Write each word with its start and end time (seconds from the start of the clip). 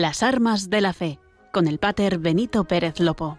Las 0.00 0.22
armas 0.22 0.70
de 0.70 0.80
la 0.80 0.94
fe, 0.94 1.18
con 1.52 1.68
el 1.68 1.78
pater 1.78 2.16
Benito 2.16 2.64
Pérez 2.64 2.98
Lopo. 2.98 3.38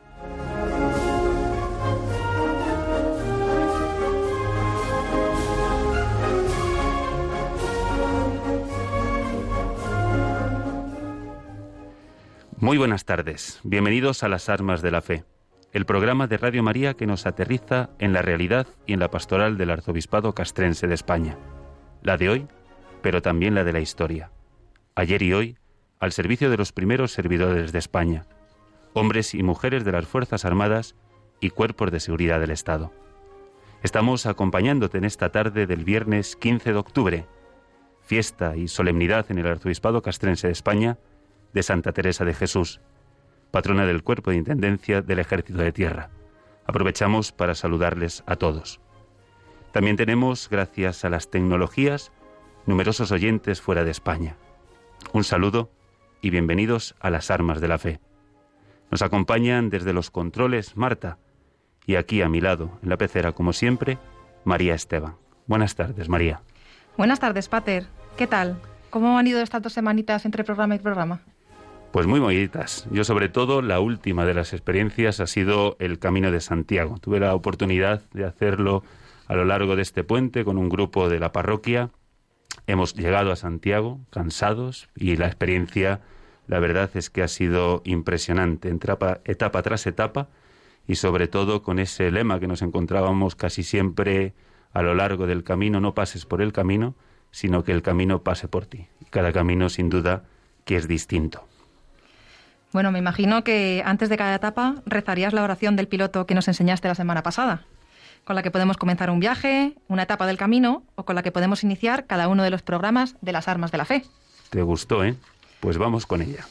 Muy 12.60 12.78
buenas 12.78 13.06
tardes, 13.06 13.60
bienvenidos 13.64 14.22
a 14.22 14.28
Las 14.28 14.48
Armas 14.48 14.84
de 14.84 14.92
la 14.92 15.02
Fe, 15.02 15.26
el 15.72 15.88
programa 15.88 16.28
de 16.28 16.38
Radio 16.38 16.62
María 16.62 16.94
que 16.94 17.08
nos 17.08 17.26
aterriza 17.26 17.90
en 17.98 18.14
la 18.14 18.22
realidad 18.22 18.68
y 18.86 18.94
en 18.94 19.00
la 19.00 19.10
pastoral 19.10 19.58
del 19.58 19.72
Arzobispado 19.72 20.36
Castrense 20.36 20.86
de 20.86 20.94
España, 20.94 21.36
la 22.04 22.18
de 22.18 22.30
hoy, 22.30 22.48
pero 23.02 23.24
también 23.24 23.56
la 23.56 23.64
de 23.64 23.74
la 23.74 23.80
historia, 23.80 24.30
ayer 24.94 25.24
y 25.24 25.34
hoy, 25.34 25.58
al 26.04 26.12
servicio 26.12 26.50
de 26.50 26.58
los 26.58 26.74
primeros 26.74 27.14
servidores 27.14 27.72
de 27.72 27.80
España, 27.80 28.26
hombres 28.92 29.34
y 29.34 29.42
mujeres 29.42 29.86
de 29.86 29.94
las 29.94 30.06
Fuerzas 30.06 30.44
Armadas 30.44 30.98
y 31.40 31.50
cuerpos 31.50 31.94
de 31.94 32.02
seguridad 32.02 32.42
del 32.42 32.52
Estado. 32.52 32.92
Estamos 33.84 34.26
acompañándote 34.26 34.98
en 34.98 35.06
esta 35.06 35.32
tarde 35.32 35.66
del 35.66 35.86
viernes 35.86 36.36
15 36.36 36.74
de 36.74 36.78
octubre, 36.78 37.26
fiesta 38.02 38.58
y 38.58 38.68
solemnidad 38.68 39.28
en 39.30 39.38
el 39.38 39.48
Arzobispado 39.48 40.02
Castrense 40.02 40.48
de 40.48 40.52
España, 40.52 40.98
de 41.54 41.64
Santa 41.64 41.94
Teresa 41.94 42.26
de 42.26 42.34
Jesús, 42.34 42.82
patrona 43.52 43.86
del 43.86 44.04
Cuerpo 44.04 44.32
de 44.32 44.38
Intendencia 44.38 45.02
del 45.02 45.20
Ejército 45.20 45.60
de 45.60 45.72
Tierra. 45.72 46.10
Aprovechamos 46.66 47.32
para 47.32 47.56
saludarles 47.56 48.24
a 48.26 48.36
todos. 48.36 48.82
También 49.72 49.96
tenemos, 49.96 50.50
gracias 50.50 51.06
a 51.06 51.10
las 51.10 51.30
tecnologías, 51.30 52.12
numerosos 52.66 53.10
oyentes 53.14 53.62
fuera 53.62 53.86
de 53.86 53.92
España. 53.92 54.36
Un 55.14 55.24
saludo 55.24 55.72
y 56.24 56.30
bienvenidos 56.30 56.96
a 57.02 57.10
las 57.10 57.30
armas 57.30 57.60
de 57.60 57.68
la 57.68 57.78
fe. 57.78 58.00
Nos 58.90 59.02
acompañan 59.02 59.70
desde 59.70 59.92
los 59.92 60.10
controles 60.10 60.78
Marta 60.78 61.20
y 61.86 61.96
aquí 61.96 62.22
a 62.22 62.30
mi 62.30 62.40
lado, 62.40 62.80
en 62.82 62.90
la 62.90 62.98
pecera, 62.98 63.34
como 63.34 63.52
siempre, 63.52 63.98
María 64.46 64.74
Esteban. 64.74 65.18
Buenas 65.48 65.76
tardes, 65.76 66.08
María. 66.08 66.42
Buenas 66.98 67.20
tardes, 67.20 67.50
Pater. 67.50 67.88
¿Qué 68.16 68.26
tal? 68.26 68.58
¿Cómo 68.90 69.18
han 69.18 69.28
ido 69.28 69.42
estas 69.42 69.62
dos 69.62 69.74
semanitas 69.74 70.24
entre 70.24 70.46
programa 70.46 70.76
y 70.76 70.80
programa? 70.80 71.20
Pues 71.92 72.08
muy 72.08 72.22
bonitas. 72.22 72.88
Yo 72.90 73.04
sobre 73.04 73.28
todo 73.28 73.62
la 73.62 73.82
última 73.82 74.26
de 74.26 74.34
las 74.34 74.54
experiencias 74.54 75.20
ha 75.20 75.28
sido 75.28 75.76
el 75.80 76.00
Camino 76.00 76.32
de 76.32 76.40
Santiago. 76.40 77.00
Tuve 77.00 77.20
la 77.20 77.36
oportunidad 77.36 78.02
de 78.14 78.24
hacerlo 78.24 78.84
a 79.28 79.36
lo 79.36 79.44
largo 79.44 79.76
de 79.76 79.82
este 79.82 80.06
puente 80.06 80.46
con 80.46 80.58
un 80.58 80.70
grupo 80.70 81.10
de 81.10 81.20
la 81.20 81.34
parroquia. 81.34 81.90
Hemos 82.68 82.94
llegado 82.94 83.32
a 83.32 83.36
Santiago 83.36 84.00
cansados 84.10 84.90
y 84.96 85.16
la 85.18 85.28
experiencia, 85.28 86.02
la 86.48 86.60
verdad 86.60 86.90
es 86.94 87.10
que 87.10 87.24
ha 87.24 87.28
sido 87.28 87.82
impresionante, 87.86 88.70
etapa, 88.70 89.20
etapa 89.26 89.62
tras 89.62 89.86
etapa 89.86 90.30
y 90.88 90.96
sobre 90.96 91.28
todo 91.28 91.62
con 91.62 91.80
ese 91.80 92.12
lema 92.12 92.40
que 92.40 92.48
nos 92.48 92.62
encontrábamos 92.62 93.36
casi 93.36 93.64
siempre 93.64 94.34
a 94.72 94.82
lo 94.82 94.96
largo 94.96 95.28
del 95.28 95.44
camino, 95.44 95.80
no 95.80 95.94
pases 95.94 96.26
por 96.26 96.42
el 96.42 96.52
camino, 96.52 96.96
sino 97.32 97.64
que 97.64 97.72
el 97.72 97.82
camino 97.82 98.24
pase 98.24 98.48
por 98.48 98.66
ti. 98.66 98.88
Cada 99.10 99.32
camino 99.32 99.70
sin 99.70 99.90
duda 99.90 100.24
que 100.66 100.76
es 100.76 100.88
distinto. 100.88 101.46
Bueno, 102.72 102.92
me 102.92 103.00
imagino 103.00 103.44
que 103.44 103.84
antes 103.86 104.10
de 104.10 104.18
cada 104.18 104.36
etapa 104.36 104.82
rezarías 104.86 105.34
la 105.34 105.44
oración 105.44 105.76
del 105.76 105.88
piloto 105.88 106.26
que 106.26 106.34
nos 106.34 106.48
enseñaste 106.48 106.88
la 106.88 106.96
semana 106.96 107.22
pasada, 107.22 107.66
con 108.24 108.36
la 108.36 108.44
que 108.44 108.52
podemos 108.52 108.78
comenzar 108.78 109.10
un 109.10 109.20
viaje, 109.20 109.76
una 109.88 110.04
etapa 110.04 110.26
del 110.28 110.38
camino 110.38 110.84
o 110.96 111.06
con 111.06 111.16
la 111.16 111.24
que 111.24 111.32
podemos 111.32 111.64
iniciar 111.64 112.06
cada 112.06 112.28
uno 112.28 112.44
de 112.44 112.50
los 112.50 112.62
programas 112.62 113.16
de 113.22 113.32
las 113.32 113.48
armas 113.48 113.72
de 113.72 113.78
la 113.78 113.86
fe. 113.86 114.04
Te 114.50 114.62
gustó, 114.62 115.04
¿eh? 115.04 115.16
Pues 115.60 115.78
vamos 115.78 116.06
con 116.06 116.22
ella. 116.22 116.46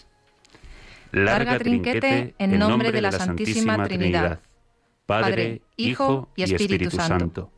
Larga, 1.13 1.59
trinquete, 1.59 2.35
en 2.39 2.59
nombre 2.59 2.91
de 2.91 3.03
la, 3.03 3.13
Santísima, 3.13 3.83
Trinidad, 3.85 4.41
Padre, 5.07 5.63
Hijo 5.77 6.29
y 6.37 6.45
Espíritu, 6.45 6.91
Santo. 6.91 7.51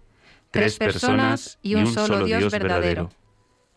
Tres 0.51 0.77
personas 0.79 1.59
y 1.63 1.75
un 1.75 1.87
solo 1.87 2.25
Dios 2.25 2.53
verdadero. 2.53 3.11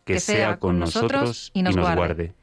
Que 0.04 0.20
sea 0.20 0.58
con 0.58 0.80
nosotros 0.80 1.52
y 1.54 1.64
nos 1.64 1.76
guarde 1.76 2.34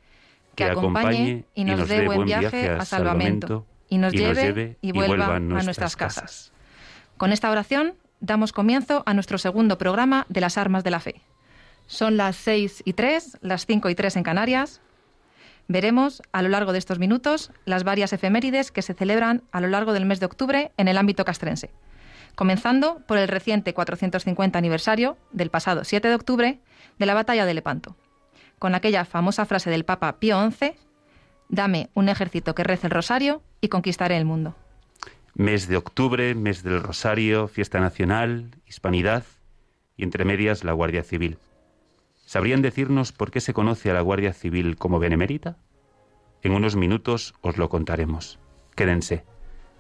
que 0.55 0.65
acompañe 0.65 1.45
y 1.55 1.65
nos 1.65 1.89
dé 1.89 2.07
buen 2.07 2.25
viaje 2.25 2.71
a 2.71 2.85
salvamento 2.85 3.67
y 3.89 3.99
nos 3.99 4.13
lleve 4.13 4.79
y 4.81 4.93
vuelva 4.93 5.37
a 5.37 5.41
nuestras 5.41 5.97
casas. 5.97 6.54
Con 7.17 7.33
esta 7.33 7.51
oración 7.51 7.95
damos 8.21 8.53
comienzo 8.53 9.03
a 9.07 9.15
nuestro 9.15 9.39
segundo 9.39 9.79
programa 9.79 10.27
de 10.29 10.41
las 10.41 10.59
armas 10.59 10.85
de 10.85 10.91
la 10.91 11.01
fe. 11.01 11.21
Son 11.87 12.17
las 12.17 12.37
seis 12.37 12.83
y 12.85 12.95
tres, 12.95 13.39
las 13.41 13.67
cinco 13.67 13.91
y 13.91 13.95
tres 13.95 14.17
en 14.17 14.23
Canarias. 14.23 14.81
Veremos 15.69 16.23
a 16.33 16.43
lo 16.43 16.49
largo 16.49 16.73
de 16.73 16.79
estos 16.79 16.99
minutos 16.99 17.51
las 17.65 17.85
varias 17.85 18.13
efemérides 18.13 18.71
que 18.71 18.83
se 18.83 18.95
celebran 18.95 19.43
a 19.53 19.61
lo 19.61 19.69
largo 19.69 19.93
del 19.93 20.07
mes 20.07 20.21
de 20.21 20.27
octubre 20.27 20.73
en 20.77 20.89
el 20.89 20.99
ámbito 20.99 21.25
castrense, 21.25 21.71
comenzando 22.35 23.01
por 23.07 23.19
el 23.19 23.29
reciente 23.29 23.75
450 23.75 24.59
aniversario 24.59 25.17
del 25.33 25.51
pasado 25.51 25.85
7 25.85 26.09
de 26.09 26.15
octubre 26.15 26.61
de 26.99 27.07
la 27.07 27.15
batalla 27.15 27.47
de 27.47 27.55
Lepanto 27.55 27.97
con 28.65 28.75
aquella 28.75 29.05
famosa 29.05 29.45
frase 29.45 29.69
del 29.69 29.85
Papa 29.85 30.19
Pío 30.19 30.51
XI, 30.51 30.73
dame 31.51 31.91
un 31.93 32.09
ejército 32.09 32.55
que 32.55 32.65
rece 32.65 32.87
el 32.87 32.93
rosario 32.93 33.43
y 33.61 33.69
conquistaré 33.69 34.17
el 34.17 34.25
mundo. 34.25 34.55
Mes 35.37 35.67
de 35.67 35.77
octubre, 35.77 36.37
mes 36.37 36.63
del 36.63 36.81
rosario, 36.81 37.49
fiesta 37.49 37.81
nacional, 37.81 38.55
hispanidad 38.69 39.25
y 39.97 40.05
entre 40.05 40.25
medias 40.25 40.63
la 40.63 40.71
Guardia 40.71 41.03
Civil. 41.03 41.39
¿Sabrían 42.25 42.63
decirnos 42.63 43.11
por 43.11 43.33
qué 43.33 43.41
se 43.41 43.53
conoce 43.53 43.91
a 43.91 43.95
la 43.95 44.01
Guardia 44.01 44.33
Civil 44.33 44.77
como 44.77 45.01
benemérita? 45.01 45.59
En 46.43 46.53
unos 46.53 46.77
minutos 46.77 47.35
os 47.41 47.59
lo 47.59 47.69
contaremos. 47.69 48.39
Quédense. 48.77 49.25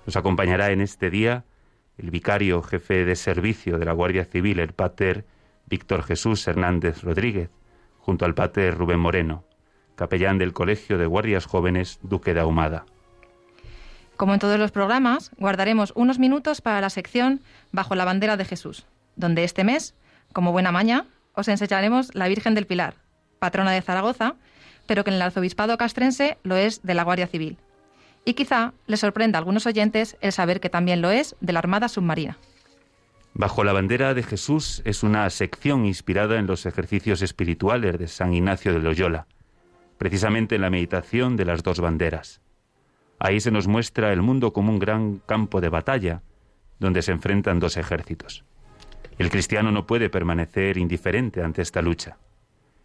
Nos 0.06 0.16
acompañará 0.16 0.72
en 0.72 0.80
este 0.80 1.08
día 1.08 1.44
el 1.98 2.10
vicario 2.10 2.60
jefe 2.60 3.04
de 3.04 3.14
servicio 3.14 3.78
de 3.78 3.84
la 3.84 3.92
Guardia 3.92 4.24
Civil, 4.24 4.58
el 4.58 4.72
pater 4.72 5.24
Víctor 5.66 6.02
Jesús 6.02 6.44
Hernández 6.48 7.04
Rodríguez, 7.04 7.50
junto 7.98 8.24
al 8.24 8.34
padre 8.34 8.72
Rubén 8.72 8.98
Moreno, 8.98 9.44
capellán 9.94 10.36
del 10.38 10.52
Colegio 10.52 10.98
de 10.98 11.06
Guardias 11.06 11.46
Jóvenes 11.46 12.00
Duque 12.02 12.34
de 12.34 12.40
Ahumada. 12.40 12.86
Como 14.16 14.34
en 14.34 14.40
todos 14.40 14.58
los 14.58 14.70
programas, 14.70 15.30
guardaremos 15.38 15.92
unos 15.96 16.18
minutos 16.18 16.60
para 16.60 16.80
la 16.80 16.90
sección 16.90 17.40
Bajo 17.72 17.94
la 17.96 18.04
bandera 18.04 18.36
de 18.36 18.44
Jesús, 18.44 18.86
donde 19.16 19.42
este 19.42 19.64
mes, 19.64 19.94
como 20.32 20.52
buena 20.52 20.70
maña, 20.70 21.06
os 21.34 21.48
enseñaremos 21.48 22.14
la 22.14 22.28
Virgen 22.28 22.54
del 22.54 22.66
Pilar, 22.66 22.94
patrona 23.40 23.72
de 23.72 23.82
Zaragoza, 23.82 24.36
pero 24.86 25.02
que 25.02 25.10
en 25.10 25.16
el 25.16 25.22
arzobispado 25.22 25.76
castrense 25.76 26.38
lo 26.44 26.56
es 26.56 26.82
de 26.82 26.94
la 26.94 27.02
Guardia 27.02 27.26
Civil. 27.26 27.58
Y 28.24 28.34
quizá 28.34 28.72
les 28.86 29.00
sorprenda 29.00 29.38
a 29.38 29.40
algunos 29.40 29.66
oyentes 29.66 30.16
el 30.20 30.32
saber 30.32 30.60
que 30.60 30.70
también 30.70 31.02
lo 31.02 31.10
es 31.10 31.34
de 31.40 31.52
la 31.52 31.58
Armada 31.58 31.88
Submarina. 31.88 32.38
Bajo 33.34 33.64
la 33.64 33.72
bandera 33.72 34.14
de 34.14 34.22
Jesús 34.22 34.80
es 34.84 35.02
una 35.02 35.28
sección 35.30 35.84
inspirada 35.86 36.38
en 36.38 36.46
los 36.46 36.66
ejercicios 36.66 37.20
espirituales 37.20 37.98
de 37.98 38.06
San 38.06 38.32
Ignacio 38.32 38.72
de 38.72 38.78
Loyola, 38.78 39.26
precisamente 39.98 40.54
en 40.54 40.60
la 40.60 40.70
meditación 40.70 41.36
de 41.36 41.44
las 41.44 41.64
dos 41.64 41.80
banderas. 41.80 42.43
Ahí 43.18 43.40
se 43.40 43.50
nos 43.50 43.68
muestra 43.68 44.12
el 44.12 44.22
mundo 44.22 44.52
como 44.52 44.70
un 44.70 44.78
gran 44.78 45.20
campo 45.26 45.60
de 45.60 45.68
batalla, 45.68 46.22
donde 46.78 47.02
se 47.02 47.12
enfrentan 47.12 47.60
dos 47.60 47.76
ejércitos. 47.76 48.44
El 49.18 49.30
cristiano 49.30 49.70
no 49.70 49.86
puede 49.86 50.10
permanecer 50.10 50.76
indiferente 50.76 51.42
ante 51.42 51.62
esta 51.62 51.82
lucha. 51.82 52.18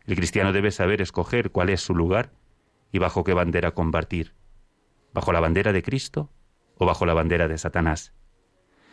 El 0.06 0.16
cristiano 0.16 0.54
debe 0.54 0.72
saber 0.72 1.02
escoger 1.02 1.52
cuál 1.52 1.70
es 1.70 1.82
su 1.82 1.96
lugar 1.96 2.32
y 2.92 3.00
bajo 3.00 3.24
qué 3.24 3.34
bandera 3.34 3.72
combatir. 3.72 4.34
¿Bajo 5.14 5.34
la 5.34 5.40
bandera 5.40 5.74
de 5.74 5.82
Cristo 5.82 6.30
o 6.76 6.86
bajo 6.86 7.06
la 7.06 7.14
bandera 7.14 7.48
de 7.48 7.58
Satanás? 7.58 8.14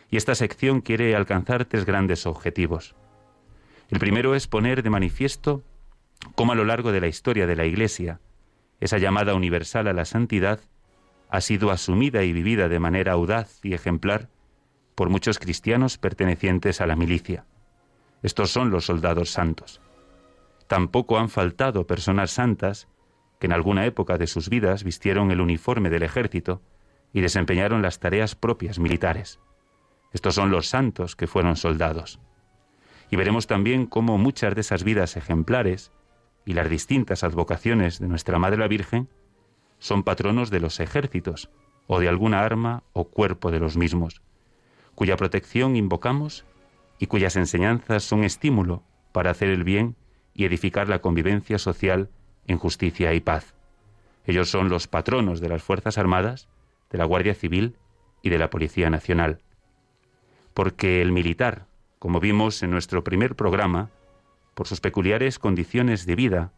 y 0.09 0.17
esta 0.17 0.35
sección 0.35 0.81
quiere 0.81 1.15
alcanzar 1.15 1.65
tres 1.65 1.85
grandes 1.85 2.25
objetivos. 2.25 2.95
El 3.89 3.99
primero 3.99 4.35
es 4.35 4.47
poner 4.47 4.83
de 4.83 4.89
manifiesto 4.89 5.63
cómo 6.35 6.53
a 6.53 6.55
lo 6.55 6.65
largo 6.65 6.91
de 6.91 7.01
la 7.01 7.07
historia 7.07 7.47
de 7.47 7.55
la 7.55 7.65
Iglesia 7.65 8.19
esa 8.79 8.97
llamada 8.97 9.33
universal 9.33 9.87
a 9.87 9.93
la 9.93 10.05
santidad 10.05 10.59
ha 11.29 11.41
sido 11.41 11.71
asumida 11.71 12.23
y 12.23 12.33
vivida 12.33 12.69
de 12.69 12.79
manera 12.79 13.13
audaz 13.13 13.59
y 13.63 13.73
ejemplar 13.73 14.29
por 14.95 15.09
muchos 15.09 15.39
cristianos 15.39 15.97
pertenecientes 15.97 16.81
a 16.81 16.87
la 16.87 16.95
milicia. 16.95 17.45
Estos 18.23 18.49
son 18.49 18.71
los 18.71 18.85
soldados 18.85 19.29
santos. 19.31 19.81
Tampoco 20.67 21.17
han 21.17 21.29
faltado 21.29 21.85
personas 21.85 22.31
santas 22.31 22.87
que 23.39 23.45
en 23.45 23.53
alguna 23.53 23.85
época 23.85 24.17
de 24.17 24.27
sus 24.27 24.49
vidas 24.49 24.83
vistieron 24.83 25.31
el 25.31 25.41
uniforme 25.41 25.89
del 25.89 26.03
ejército 26.03 26.61
y 27.13 27.21
desempeñaron 27.21 27.81
las 27.81 27.99
tareas 27.99 28.35
propias 28.35 28.79
militares. 28.79 29.39
Estos 30.13 30.35
son 30.35 30.49
los 30.49 30.67
santos 30.67 31.15
que 31.15 31.27
fueron 31.27 31.55
soldados. 31.55 32.19
Y 33.11 33.15
veremos 33.15 33.47
también 33.47 33.85
cómo 33.85 34.17
muchas 34.17 34.55
de 34.55 34.61
esas 34.61 34.83
vidas 34.83 35.15
ejemplares 35.15 35.91
y 36.45 36.53
las 36.53 36.69
distintas 36.69 37.23
advocaciones 37.23 37.99
de 37.99 38.07
nuestra 38.07 38.39
Madre 38.39 38.57
la 38.57 38.67
Virgen 38.67 39.09
son 39.79 40.03
patronos 40.03 40.49
de 40.49 40.59
los 40.59 40.79
ejércitos 40.79 41.49
o 41.87 41.99
de 41.99 42.09
alguna 42.09 42.41
arma 42.41 42.83
o 42.93 43.05
cuerpo 43.05 43.51
de 43.51 43.59
los 43.59 43.77
mismos, 43.77 44.21
cuya 44.95 45.17
protección 45.17 45.75
invocamos 45.75 46.45
y 46.99 47.07
cuyas 47.07 47.35
enseñanzas 47.35 48.03
son 48.03 48.23
estímulo 48.23 48.83
para 49.11 49.31
hacer 49.31 49.49
el 49.49 49.63
bien 49.63 49.95
y 50.33 50.45
edificar 50.45 50.89
la 50.89 50.99
convivencia 50.99 51.57
social 51.57 52.09
en 52.47 52.57
justicia 52.57 53.13
y 53.13 53.19
paz. 53.19 53.55
Ellos 54.25 54.49
son 54.49 54.69
los 54.69 54.87
patronos 54.87 55.39
de 55.39 55.49
las 55.49 55.63
Fuerzas 55.63 55.97
Armadas, 55.97 56.47
de 56.89 56.97
la 56.97 57.05
Guardia 57.05 57.33
Civil 57.33 57.75
y 58.21 58.29
de 58.29 58.37
la 58.37 58.49
Policía 58.49 58.89
Nacional. 58.89 59.39
Porque 60.53 61.01
el 61.01 61.11
militar, 61.11 61.65
como 61.99 62.19
vimos 62.19 62.61
en 62.63 62.71
nuestro 62.71 63.03
primer 63.03 63.35
programa, 63.35 63.89
por 64.53 64.67
sus 64.67 64.81
peculiares 64.81 65.39
condiciones 65.39 66.05
de 66.05 66.15
vida, 66.15 66.51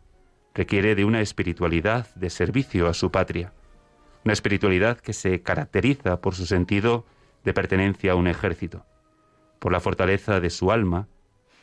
requiere 0.53 0.95
de 0.95 1.05
una 1.05 1.21
espiritualidad 1.21 2.13
de 2.15 2.29
servicio 2.29 2.87
a 2.87 2.93
su 2.93 3.11
patria, 3.11 3.53
una 4.25 4.33
espiritualidad 4.33 4.99
que 4.99 5.13
se 5.13 5.41
caracteriza 5.41 6.21
por 6.21 6.35
su 6.35 6.45
sentido 6.45 7.05
de 7.43 7.53
pertenencia 7.53 8.11
a 8.11 8.15
un 8.15 8.27
ejército, 8.27 8.85
por 9.59 9.71
la 9.71 9.79
fortaleza 9.79 10.39
de 10.39 10.49
su 10.49 10.71
alma 10.71 11.07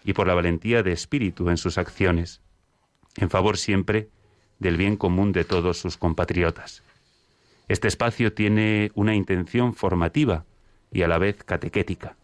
y 0.05 0.13
por 0.13 0.27
la 0.27 0.35
valentía 0.35 0.83
de 0.83 0.93
espíritu 0.93 1.51
en 1.51 1.57
sus 1.57 1.79
acciones, 1.79 2.41
en 3.17 3.31
favor 3.31 3.57
siempre 3.57 4.09
del 4.59 4.77
bien 4.77 4.97
común 4.97 5.33
de 5.33 5.45
todos 5.45 5.79
sus 5.79 5.97
compatriotas. 5.97 6.83
Este 7.69 7.89
espacio 7.89 8.33
tiene 8.33 8.93
una 8.95 9.15
intención 9.15 9.75
formativa 9.75 10.45
y 10.93 11.03
a 11.03 11.09
la 11.09 11.19
vez 11.19 11.43
catequética. 11.43 12.17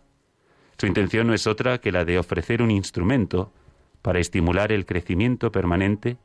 Su 0.78 0.86
intención 0.86 1.26
no 1.26 1.34
es 1.34 1.46
otra 1.46 1.78
que 1.78 1.92
la 1.92 2.04
de 2.04 2.18
ofrecer 2.18 2.62
un 2.62 2.70
instrumento 2.70 3.52
para 4.00 4.20
estimular 4.20 4.72
el 4.72 4.86
crecimiento 4.86 5.52
permanente 5.52 6.16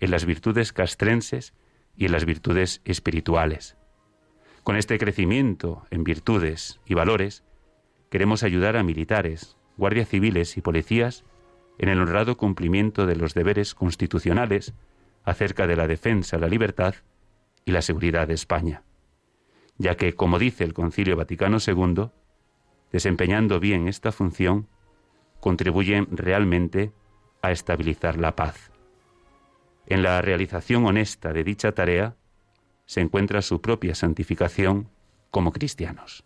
en 0.00 0.10
las 0.10 0.24
virtudes 0.24 0.72
castrenses 0.72 1.54
y 1.96 2.06
en 2.06 2.12
las 2.12 2.24
virtudes 2.24 2.80
espirituales. 2.84 3.76
Con 4.64 4.76
este 4.76 4.98
crecimiento 4.98 5.86
en 5.90 6.04
virtudes 6.04 6.80
y 6.86 6.94
valores, 6.94 7.44
queremos 8.10 8.42
ayudar 8.42 8.76
a 8.76 8.82
militares, 8.82 9.56
guardias 9.76 10.08
civiles 10.08 10.56
y 10.56 10.60
policías 10.60 11.24
en 11.78 11.88
el 11.88 12.00
honrado 12.00 12.36
cumplimiento 12.36 13.06
de 13.06 13.16
los 13.16 13.34
deberes 13.34 13.74
constitucionales 13.74 14.74
acerca 15.24 15.66
de 15.66 15.76
la 15.76 15.86
defensa, 15.86 16.38
la 16.38 16.48
libertad 16.48 16.94
y 17.64 17.72
la 17.72 17.82
seguridad 17.82 18.28
de 18.28 18.34
España, 18.34 18.82
ya 19.78 19.96
que, 19.96 20.14
como 20.14 20.38
dice 20.38 20.64
el 20.64 20.74
Concilio 20.74 21.16
Vaticano 21.16 21.58
II, 21.64 22.10
desempeñando 22.92 23.60
bien 23.60 23.88
esta 23.88 24.12
función, 24.12 24.68
contribuyen 25.40 26.06
realmente 26.10 26.92
a 27.42 27.50
estabilizar 27.50 28.18
la 28.18 28.36
paz. 28.36 28.70
En 29.90 30.04
la 30.04 30.22
realización 30.22 30.86
honesta 30.86 31.32
de 31.32 31.42
dicha 31.42 31.72
tarea 31.72 32.14
se 32.86 33.00
encuentra 33.00 33.42
su 33.42 33.60
propia 33.60 33.96
santificación 33.96 34.88
como 35.32 35.50
cristianos. 35.50 36.22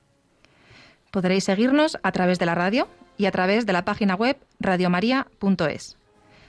Podréis 1.11 1.45
seguirnos 1.45 1.99
a 2.03 2.13
través 2.13 2.39
de 2.39 2.45
la 2.45 2.55
radio 2.55 2.89
y 3.17 3.25
a 3.25 3.31
través 3.31 3.65
de 3.65 3.73
la 3.73 3.87
página 3.87 4.17
web 4.17 4.37
radiomaria.es. 4.61 5.97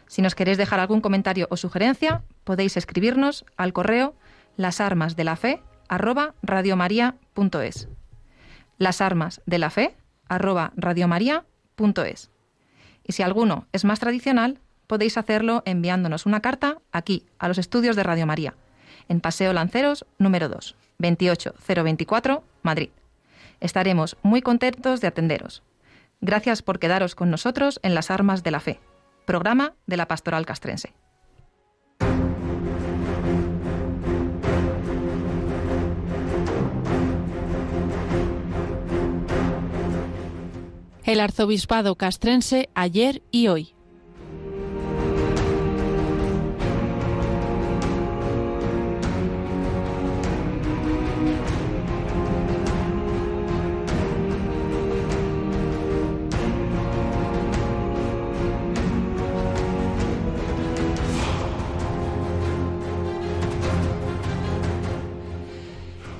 Si 0.07 0.21
nos 0.21 0.35
queréis 0.35 0.57
dejar 0.57 0.81
algún 0.81 0.99
comentario 0.99 1.47
o 1.49 1.55
sugerencia, 1.55 2.21
podéis 2.43 2.75
escribirnos 2.75 3.45
al 3.55 3.71
correo 3.71 4.13
las 4.57 4.81
armas 4.81 5.15
de 5.15 5.23
la 5.23 5.37
fe 5.37 5.61
arroba 5.87 6.35
radiomaria.es. 6.43 7.87
Las 8.77 8.99
armas 8.99 9.41
de 9.45 9.59
la 9.59 9.69
fe 9.69 9.95
arroba 10.27 10.73
radiomaria.es. 10.75 12.29
Y 13.05 13.13
si 13.13 13.23
alguno 13.23 13.67
es 13.71 13.85
más 13.85 14.01
tradicional, 14.01 14.59
podéis 14.87 15.17
hacerlo 15.17 15.63
enviándonos 15.65 16.25
una 16.25 16.41
carta 16.41 16.77
aquí, 16.91 17.25
a 17.39 17.47
los 17.47 17.57
estudios 17.57 17.95
de 17.95 18.03
Radio 18.03 18.25
María, 18.25 18.55
en 19.09 19.21
Paseo 19.21 19.53
Lanceros 19.53 20.05
número 20.17 20.49
2, 20.49 20.75
28024, 20.99 22.43
Madrid. 22.63 22.89
Estaremos 23.59 24.17
muy 24.21 24.41
contentos 24.41 25.01
de 25.01 25.07
atenderos. 25.07 25.63
Gracias 26.21 26.61
por 26.61 26.79
quedaros 26.79 27.15
con 27.15 27.29
nosotros 27.29 27.79
en 27.83 27.95
Las 27.95 28.11
Armas 28.11 28.43
de 28.43 28.51
la 28.51 28.59
Fe, 28.59 28.79
programa 29.25 29.73
de 29.85 29.97
la 29.97 30.07
Pastoral 30.07 30.45
Castrense. 30.45 30.93
El 41.05 41.19
arzobispado 41.19 41.95
castrense 41.95 42.69
ayer 42.73 43.21
y 43.29 43.47
hoy. 43.47 43.74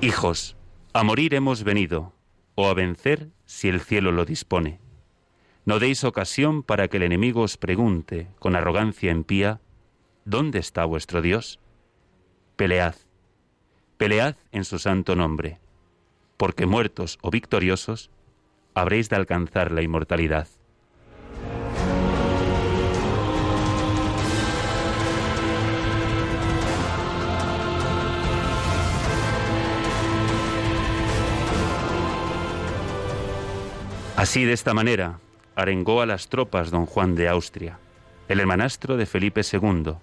Hijos, 0.06 0.56
a 0.94 1.04
morir 1.04 1.34
hemos 1.34 1.64
venido, 1.64 2.14
o 2.54 2.68
a 2.68 2.76
vencer 2.76 3.30
si 3.48 3.70
el 3.70 3.82
cielo 3.82 4.12
lo 4.12 4.24
dispone. 4.24 4.80
No 5.66 5.80
deis 5.80 6.04
ocasión 6.04 6.62
para 6.62 6.88
que 6.88 6.98
el 6.98 7.04
enemigo 7.04 7.42
os 7.42 7.58
pregunte, 7.58 8.28
con 8.38 8.56
arrogancia 8.56 9.10
impía, 9.10 9.62
¿dónde 10.24 10.60
está 10.60 10.86
vuestro 10.86 11.24
Dios? 11.24 11.60
Pelead, 12.56 12.94
pelead 13.98 14.36
en 14.52 14.64
su 14.64 14.78
santo 14.78 15.16
nombre, 15.16 15.58
porque 16.38 16.68
muertos 16.68 17.18
o 17.24 17.32
victoriosos, 17.32 18.12
habréis 18.76 19.10
de 19.10 19.16
alcanzar 19.16 19.72
la 19.72 19.82
inmortalidad. 19.82 20.48
Así, 34.18 34.46
de 34.46 34.54
esta 34.54 34.74
manera, 34.74 35.20
arengó 35.56 36.02
a 36.02 36.06
las 36.06 36.30
tropas 36.30 36.72
don 36.72 36.86
Juan 36.86 37.16
de 37.16 37.28
Austria, 37.28 37.80
el 38.30 38.40
hermanastro 38.40 38.96
de 38.96 39.06
Felipe 39.06 39.42
II, 39.42 39.96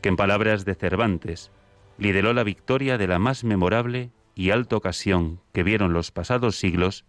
que 0.00 0.08
en 0.08 0.16
palabras 0.16 0.64
de 0.64 0.74
Cervantes 0.74 1.50
lideró 1.98 2.32
la 2.32 2.44
victoria 2.44 2.96
de 2.96 3.06
la 3.06 3.18
más 3.18 3.44
memorable 3.44 4.10
y 4.34 4.50
alta 4.50 4.76
ocasión 4.76 5.40
que 5.52 5.62
vieron 5.62 5.92
los 5.92 6.10
pasados 6.10 6.56
siglos 6.56 7.04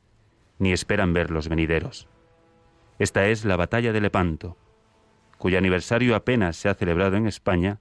ni 0.60 0.74
esperan 0.74 1.14
ver 1.14 1.32
los 1.32 1.48
venideros. 1.48 2.10
Esta 3.00 3.26
es 3.28 3.46
la 3.46 3.56
batalla 3.56 3.94
de 3.94 4.02
Lepanto, 4.02 4.58
cuyo 5.38 5.58
aniversario 5.58 6.14
apenas 6.14 6.58
se 6.58 6.68
ha 6.68 6.76
celebrado 6.76 7.16
en 7.16 7.26
España 7.26 7.80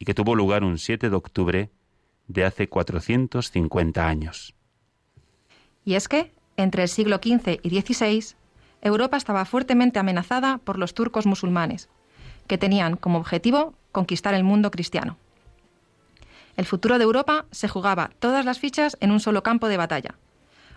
y 0.00 0.04
que 0.04 0.14
tuvo 0.14 0.34
lugar 0.34 0.64
un 0.64 0.78
7 0.78 1.10
de 1.10 1.16
octubre 1.16 1.70
de 2.26 2.44
hace 2.44 2.68
450 2.68 4.06
años. 4.06 4.56
Y 5.84 5.94
es 5.94 6.08
que 6.08 6.33
entre 6.56 6.82
el 6.82 6.88
siglo 6.88 7.16
XV 7.16 7.60
y 7.62 7.80
XVI, 7.80 8.36
Europa 8.82 9.16
estaba 9.16 9.44
fuertemente 9.44 9.98
amenazada 9.98 10.58
por 10.58 10.78
los 10.78 10.94
turcos 10.94 11.26
musulmanes, 11.26 11.88
que 12.46 12.58
tenían 12.58 12.96
como 12.96 13.18
objetivo 13.18 13.74
conquistar 13.92 14.34
el 14.34 14.44
mundo 14.44 14.70
cristiano. 14.70 15.16
El 16.56 16.66
futuro 16.66 16.98
de 16.98 17.04
Europa 17.04 17.46
se 17.50 17.68
jugaba 17.68 18.10
todas 18.18 18.44
las 18.44 18.58
fichas 18.58 18.96
en 19.00 19.10
un 19.10 19.20
solo 19.20 19.42
campo 19.42 19.68
de 19.68 19.76
batalla. 19.76 20.14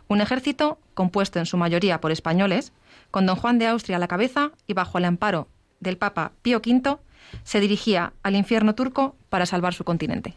Un 0.08 0.22
ejército, 0.22 0.80
compuesto 0.94 1.40
en 1.40 1.46
su 1.46 1.58
mayoría 1.58 2.00
por 2.00 2.12
españoles, 2.12 2.72
con 3.12 3.26
don 3.26 3.36
Juan 3.36 3.60
de 3.60 3.68
Austria 3.68 3.98
a 3.98 4.00
la 4.00 4.08
cabeza 4.08 4.52
y 4.66 4.74
bajo 4.74 4.98
el 4.98 5.06
amparo 5.06 5.48
del 5.80 5.98
Papa 5.98 6.32
Pío 6.42 6.58
V, 6.58 6.98
se 7.44 7.60
dirigía 7.60 8.14
al 8.24 8.36
infierno 8.36 8.74
turco 8.74 9.16
para 9.30 9.46
salvar 9.46 9.74
su 9.74 9.84
continente. 9.84 10.34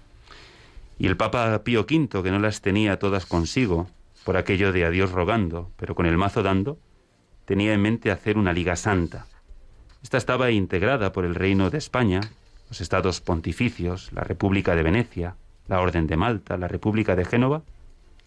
Y 0.99 1.07
el 1.07 1.17
Papa 1.17 1.63
Pío 1.65 1.87
V, 1.89 2.23
que 2.23 2.31
no 2.31 2.39
las 2.39 2.61
tenía 2.61 2.99
todas 2.99 3.25
consigo, 3.25 3.89
por 4.25 4.37
aquello 4.37 4.73
de 4.73 4.85
a 4.85 4.91
Dios 4.91 5.12
rogando, 5.12 5.71
pero 5.77 5.95
con 5.95 6.07
el 6.07 6.17
mazo 6.17 6.43
dando, 6.43 6.79
tenía 7.45 7.73
en 7.73 7.83
mente 7.83 8.11
hacer 8.11 8.39
una 8.39 8.53
Liga 8.53 8.77
Santa. 8.77 9.27
Esta 10.03 10.19
estaba 10.19 10.50
integrada 10.50 11.12
por 11.12 11.25
el 11.25 11.35
Reino 11.35 11.71
de 11.71 11.79
España, 11.79 12.21
los 12.69 12.81
estados 12.81 13.21
pontificios, 13.21 14.12
la 14.12 14.23
República 14.23 14.75
de 14.75 14.83
Venecia, 14.83 15.37
la 15.67 15.81
Orden 15.81 16.07
de 16.07 16.17
Malta, 16.17 16.57
la 16.57 16.69
República 16.69 17.17
de 17.17 17.25
Génova 17.25 17.62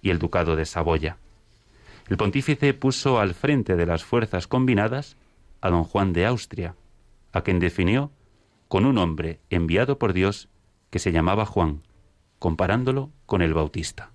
y 0.02 0.10
el 0.10 0.20
Ducado 0.20 0.56
de 0.56 0.66
Saboya. 0.66 1.18
El 2.10 2.18
pontífice 2.18 2.74
puso 2.74 3.20
al 3.20 3.34
frente 3.34 3.76
de 3.76 3.86
las 3.86 4.04
fuerzas 4.04 4.48
combinadas 4.48 5.16
a 5.62 5.70
don 5.70 5.84
Juan 5.84 6.12
de 6.12 6.26
Austria, 6.26 6.76
a 7.32 7.42
quien 7.42 7.60
definió 7.60 8.12
con 8.68 8.86
un 8.86 8.98
hombre 8.98 9.40
enviado 9.50 9.98
por 9.98 10.14
Dios 10.14 10.50
que 10.90 11.00
se 11.00 11.12
llamaba 11.12 11.46
Juan, 11.46 11.84
comparándolo 12.40 13.12
con 13.26 13.42
el 13.42 13.54
Bautista. 13.54 14.12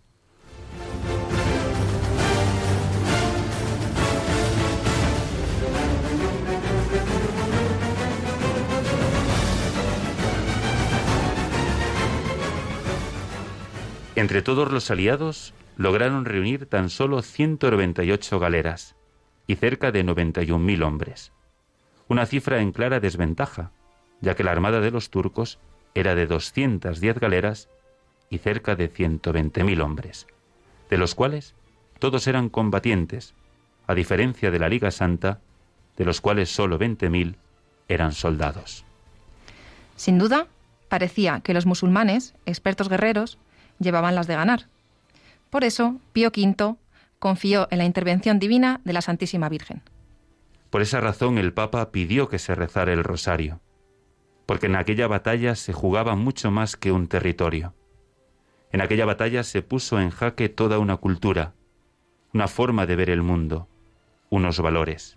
Entre 14.18 14.42
todos 14.42 14.72
los 14.72 14.90
aliados 14.90 15.54
lograron 15.76 16.24
reunir 16.24 16.66
tan 16.66 16.90
solo 16.90 17.22
198 17.22 18.40
galeras 18.40 18.96
y 19.46 19.54
cerca 19.54 19.92
de 19.92 20.04
91.000 20.04 20.82
hombres. 20.82 21.30
Una 22.08 22.26
cifra 22.26 22.60
en 22.60 22.72
clara 22.72 22.98
desventaja, 22.98 23.70
ya 24.20 24.34
que 24.34 24.42
la 24.42 24.50
armada 24.50 24.80
de 24.80 24.90
los 24.90 25.10
turcos 25.10 25.60
era 25.94 26.16
de 26.16 26.26
210 26.26 27.20
galeras 27.20 27.68
y 28.28 28.38
cerca 28.38 28.74
de 28.74 28.92
120.000 28.92 29.80
hombres, 29.80 30.26
de 30.90 30.98
los 30.98 31.14
cuales 31.14 31.54
todos 32.00 32.26
eran 32.26 32.48
combatientes, 32.48 33.36
a 33.86 33.94
diferencia 33.94 34.50
de 34.50 34.58
la 34.58 34.68
Liga 34.68 34.90
Santa, 34.90 35.42
de 35.96 36.04
los 36.04 36.20
cuales 36.20 36.52
solo 36.52 36.76
20.000 36.76 37.36
eran 37.86 38.10
soldados. 38.10 38.84
Sin 39.94 40.18
duda, 40.18 40.48
parecía 40.88 41.38
que 41.38 41.54
los 41.54 41.66
musulmanes, 41.66 42.34
expertos 42.46 42.88
guerreros, 42.88 43.38
llevaban 43.78 44.14
las 44.14 44.26
de 44.26 44.36
ganar. 44.36 44.66
Por 45.50 45.64
eso, 45.64 46.00
Pío 46.12 46.28
V 46.28 46.76
confió 47.18 47.68
en 47.70 47.78
la 47.78 47.84
intervención 47.84 48.38
divina 48.38 48.80
de 48.84 48.92
la 48.92 49.02
Santísima 49.02 49.48
Virgen. 49.48 49.82
Por 50.70 50.82
esa 50.82 51.00
razón 51.00 51.38
el 51.38 51.52
Papa 51.52 51.90
pidió 51.90 52.28
que 52.28 52.38
se 52.38 52.54
rezara 52.54 52.92
el 52.92 53.02
rosario, 53.02 53.60
porque 54.46 54.66
en 54.66 54.76
aquella 54.76 55.06
batalla 55.06 55.54
se 55.54 55.72
jugaba 55.72 56.14
mucho 56.14 56.50
más 56.50 56.76
que 56.76 56.92
un 56.92 57.08
territorio. 57.08 57.74
En 58.70 58.82
aquella 58.82 59.06
batalla 59.06 59.44
se 59.44 59.62
puso 59.62 59.98
en 59.98 60.10
jaque 60.10 60.48
toda 60.48 60.78
una 60.78 60.98
cultura, 60.98 61.54
una 62.34 62.48
forma 62.48 62.84
de 62.84 62.96
ver 62.96 63.08
el 63.08 63.22
mundo, 63.22 63.66
unos 64.28 64.60
valores. 64.60 65.16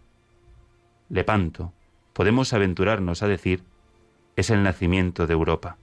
Lepanto, 1.09 1.73
podemos 2.13 2.53
aventurarnos 2.53 3.21
a 3.21 3.27
decir, 3.27 3.65
es 4.37 4.49
el 4.49 4.63
nacimiento 4.63 5.27
de 5.27 5.33
Europa. 5.33 5.77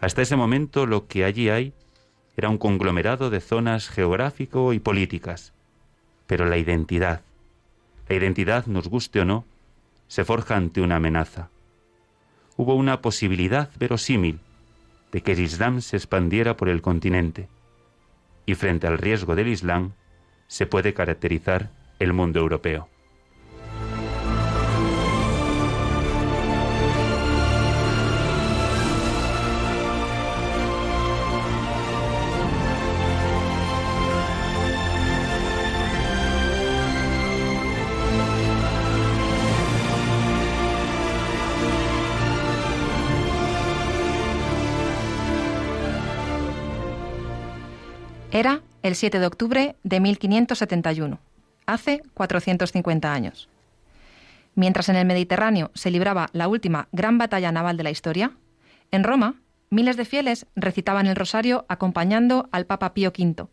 Hasta 0.00 0.22
ese 0.22 0.36
momento 0.36 0.86
lo 0.86 1.08
que 1.08 1.24
allí 1.24 1.48
hay 1.48 1.74
era 2.36 2.48
un 2.48 2.58
conglomerado 2.58 3.30
de 3.30 3.40
zonas 3.40 3.88
geográfico 3.88 4.72
y 4.72 4.78
políticas, 4.78 5.52
pero 6.26 6.44
la 6.44 6.58
identidad, 6.58 7.22
la 8.08 8.16
identidad, 8.16 8.66
nos 8.66 8.88
guste 8.88 9.20
o 9.20 9.24
no, 9.24 9.44
se 10.08 10.24
forja 10.24 10.56
ante 10.56 10.80
una 10.80 10.96
amenaza. 10.96 11.48
Hubo 12.56 12.74
una 12.74 13.00
posibilidad 13.00 13.70
verosímil 13.78 14.38
de 15.12 15.22
que 15.22 15.32
el 15.32 15.40
Islam 15.40 15.80
se 15.80 15.96
expandiera 15.96 16.56
por 16.56 16.68
el 16.68 16.82
continente, 16.82 17.48
y 18.44 18.54
frente 18.54 18.86
al 18.86 18.98
riesgo 18.98 19.34
del 19.34 19.48
Islam 19.48 19.92
se 20.46 20.66
puede 20.66 20.94
caracterizar 20.94 21.70
el 21.98 22.12
mundo 22.12 22.38
europeo. 22.38 22.88
Era 48.36 48.60
el 48.82 48.96
7 48.96 49.18
de 49.18 49.26
octubre 49.26 49.76
de 49.82 49.98
1571, 49.98 51.18
hace 51.64 52.02
450 52.12 53.10
años. 53.10 53.48
Mientras 54.54 54.90
en 54.90 54.96
el 54.96 55.06
Mediterráneo 55.06 55.70
se 55.72 55.90
libraba 55.90 56.28
la 56.34 56.46
última 56.46 56.86
gran 56.92 57.16
batalla 57.16 57.50
naval 57.50 57.78
de 57.78 57.84
la 57.84 57.90
historia, 57.90 58.32
en 58.90 59.04
Roma 59.04 59.36
miles 59.70 59.96
de 59.96 60.04
fieles 60.04 60.44
recitaban 60.54 61.06
el 61.06 61.16
rosario 61.16 61.64
acompañando 61.70 62.50
al 62.52 62.66
Papa 62.66 62.92
Pío 62.92 63.08
V, 63.08 63.46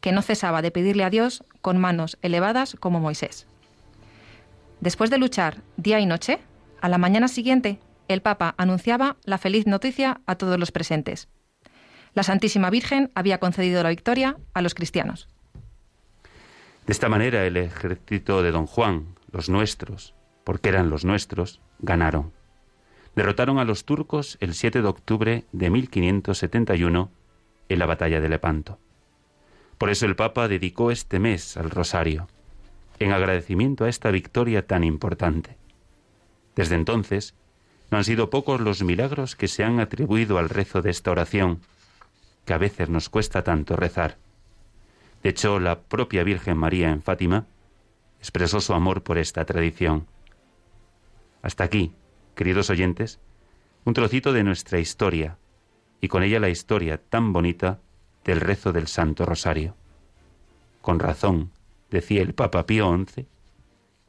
que 0.00 0.10
no 0.10 0.20
cesaba 0.20 0.62
de 0.62 0.72
pedirle 0.72 1.04
a 1.04 1.10
Dios 1.10 1.44
con 1.60 1.78
manos 1.78 2.18
elevadas 2.20 2.76
como 2.80 2.98
Moisés. 2.98 3.46
Después 4.80 5.10
de 5.10 5.18
luchar 5.18 5.58
día 5.76 6.00
y 6.00 6.06
noche, 6.06 6.40
a 6.80 6.88
la 6.88 6.98
mañana 6.98 7.28
siguiente, 7.28 7.78
el 8.08 8.20
Papa 8.20 8.56
anunciaba 8.58 9.14
la 9.22 9.38
feliz 9.38 9.68
noticia 9.68 10.22
a 10.26 10.34
todos 10.34 10.58
los 10.58 10.72
presentes 10.72 11.28
la 12.14 12.22
Santísima 12.22 12.70
Virgen 12.70 13.10
había 13.14 13.38
concedido 13.38 13.82
la 13.82 13.90
victoria 13.90 14.36
a 14.52 14.62
los 14.62 14.74
cristianos. 14.74 15.28
De 16.86 16.92
esta 16.92 17.08
manera 17.08 17.46
el 17.46 17.56
ejército 17.56 18.42
de 18.42 18.50
don 18.50 18.66
Juan, 18.66 19.14
los 19.30 19.48
nuestros, 19.48 20.14
porque 20.44 20.68
eran 20.68 20.90
los 20.90 21.04
nuestros, 21.04 21.60
ganaron. 21.78 22.32
Derrotaron 23.16 23.58
a 23.58 23.64
los 23.64 23.84
turcos 23.84 24.36
el 24.40 24.54
7 24.54 24.82
de 24.82 24.88
octubre 24.88 25.44
de 25.52 25.70
1571 25.70 27.10
en 27.68 27.78
la 27.78 27.86
batalla 27.86 28.20
de 28.20 28.28
Lepanto. 28.28 28.78
Por 29.78 29.90
eso 29.90 30.06
el 30.06 30.16
Papa 30.16 30.48
dedicó 30.48 30.90
este 30.90 31.18
mes 31.18 31.56
al 31.56 31.70
rosario, 31.70 32.28
en 32.98 33.12
agradecimiento 33.12 33.84
a 33.84 33.88
esta 33.88 34.10
victoria 34.10 34.66
tan 34.66 34.84
importante. 34.84 35.56
Desde 36.54 36.76
entonces, 36.76 37.34
no 37.90 37.98
han 37.98 38.04
sido 38.04 38.30
pocos 38.30 38.60
los 38.60 38.82
milagros 38.82 39.36
que 39.36 39.48
se 39.48 39.64
han 39.64 39.80
atribuido 39.80 40.38
al 40.38 40.48
rezo 40.48 40.82
de 40.82 40.90
esta 40.90 41.10
oración, 41.10 41.60
que 42.44 42.54
a 42.54 42.58
veces 42.58 42.88
nos 42.88 43.08
cuesta 43.08 43.42
tanto 43.42 43.76
rezar. 43.76 44.18
De 45.22 45.30
hecho, 45.30 45.58
la 45.58 45.80
propia 45.80 46.24
Virgen 46.24 46.58
María 46.58 46.90
en 46.90 47.02
Fátima 47.02 47.46
expresó 48.18 48.60
su 48.60 48.74
amor 48.74 49.02
por 49.02 49.18
esta 49.18 49.44
tradición. 49.44 50.06
Hasta 51.42 51.64
aquí, 51.64 51.92
queridos 52.34 52.70
oyentes, 52.70 53.20
un 53.84 53.94
trocito 53.94 54.32
de 54.32 54.44
nuestra 54.44 54.78
historia 54.78 55.38
y 56.00 56.08
con 56.08 56.22
ella 56.22 56.40
la 56.40 56.48
historia 56.48 56.98
tan 56.98 57.32
bonita 57.32 57.80
del 58.24 58.40
rezo 58.40 58.72
del 58.72 58.86
Santo 58.86 59.26
Rosario. 59.26 59.76
Con 60.80 60.98
razón, 60.98 61.50
decía 61.90 62.22
el 62.22 62.34
Papa 62.34 62.66
Pío 62.66 62.94
XI, 63.06 63.26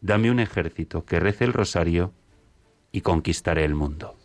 dame 0.01 0.31
un 0.31 0.39
ejército 0.39 1.05
que 1.05 1.19
rece 1.19 1.45
el 1.45 1.53
rosario 1.53 2.13
y 2.91 3.01
conquistaré 3.01 3.65
el 3.65 3.75
mundo. 3.75 4.17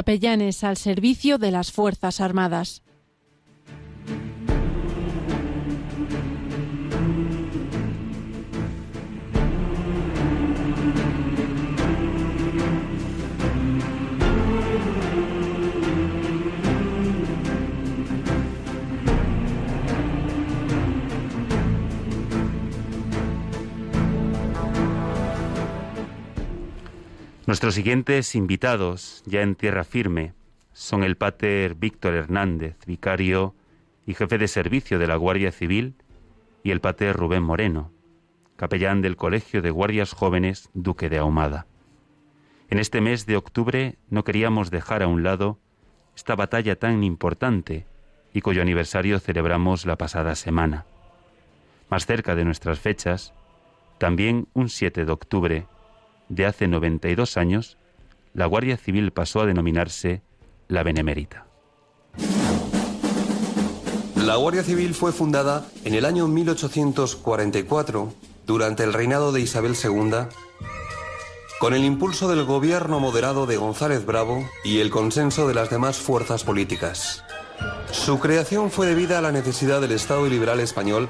Capellanes 0.00 0.64
al 0.64 0.78
servicio 0.78 1.36
de 1.36 1.50
las 1.50 1.72
Fuerzas 1.72 2.22
Armadas. 2.22 2.80
Nuestros 27.50 27.74
siguientes 27.74 28.36
invitados, 28.36 29.24
ya 29.26 29.42
en 29.42 29.56
tierra 29.56 29.82
firme, 29.82 30.34
son 30.72 31.02
el 31.02 31.16
pater 31.16 31.74
Víctor 31.74 32.14
Hernández, 32.14 32.76
vicario 32.86 33.56
y 34.06 34.14
jefe 34.14 34.38
de 34.38 34.46
servicio 34.46 35.00
de 35.00 35.08
la 35.08 35.16
Guardia 35.16 35.50
Civil, 35.50 35.96
y 36.62 36.70
el 36.70 36.80
pater 36.80 37.16
Rubén 37.16 37.42
Moreno, 37.42 37.90
capellán 38.54 39.02
del 39.02 39.16
Colegio 39.16 39.62
de 39.62 39.70
Guardias 39.72 40.12
Jóvenes 40.12 40.70
Duque 40.74 41.08
de 41.08 41.18
Ahumada. 41.18 41.66
En 42.68 42.78
este 42.78 43.00
mes 43.00 43.26
de 43.26 43.36
octubre 43.36 43.98
no 44.10 44.22
queríamos 44.22 44.70
dejar 44.70 45.02
a 45.02 45.08
un 45.08 45.24
lado 45.24 45.58
esta 46.14 46.36
batalla 46.36 46.78
tan 46.78 47.02
importante 47.02 47.84
y 48.32 48.42
cuyo 48.42 48.62
aniversario 48.62 49.18
celebramos 49.18 49.86
la 49.86 49.96
pasada 49.96 50.36
semana. 50.36 50.86
Más 51.88 52.06
cerca 52.06 52.36
de 52.36 52.44
nuestras 52.44 52.78
fechas, 52.78 53.34
también 53.98 54.46
un 54.54 54.68
7 54.68 55.04
de 55.04 55.10
octubre, 55.10 55.66
de 56.30 56.46
hace 56.46 56.66
92 56.68 57.36
años, 57.36 57.76
la 58.32 58.46
Guardia 58.46 58.78
Civil 58.78 59.10
pasó 59.10 59.42
a 59.42 59.46
denominarse 59.46 60.22
la 60.68 60.82
Benemérita. 60.82 61.44
La 64.16 64.36
Guardia 64.36 64.62
Civil 64.62 64.94
fue 64.94 65.12
fundada 65.12 65.66
en 65.84 65.94
el 65.94 66.04
año 66.04 66.28
1844, 66.28 68.14
durante 68.46 68.84
el 68.84 68.92
reinado 68.92 69.32
de 69.32 69.40
Isabel 69.40 69.74
II, 69.82 70.28
con 71.58 71.74
el 71.74 71.84
impulso 71.84 72.28
del 72.28 72.44
gobierno 72.44 73.00
moderado 73.00 73.46
de 73.46 73.56
González 73.56 74.06
Bravo 74.06 74.48
y 74.64 74.78
el 74.78 74.90
consenso 74.90 75.48
de 75.48 75.54
las 75.54 75.68
demás 75.68 75.98
fuerzas 75.98 76.44
políticas. 76.44 77.24
Su 77.90 78.20
creación 78.20 78.70
fue 78.70 78.86
debida 78.86 79.18
a 79.18 79.22
la 79.22 79.32
necesidad 79.32 79.80
del 79.80 79.92
Estado 79.92 80.26
liberal 80.26 80.60
español 80.60 81.08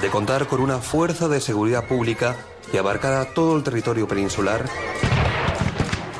de 0.00 0.08
contar 0.10 0.46
con 0.46 0.60
una 0.60 0.78
fuerza 0.78 1.28
de 1.28 1.40
seguridad 1.40 1.86
pública 1.86 2.36
y 2.72 2.76
abarcara 2.76 3.24
todo 3.26 3.56
el 3.56 3.62
territorio 3.62 4.06
peninsular 4.06 4.64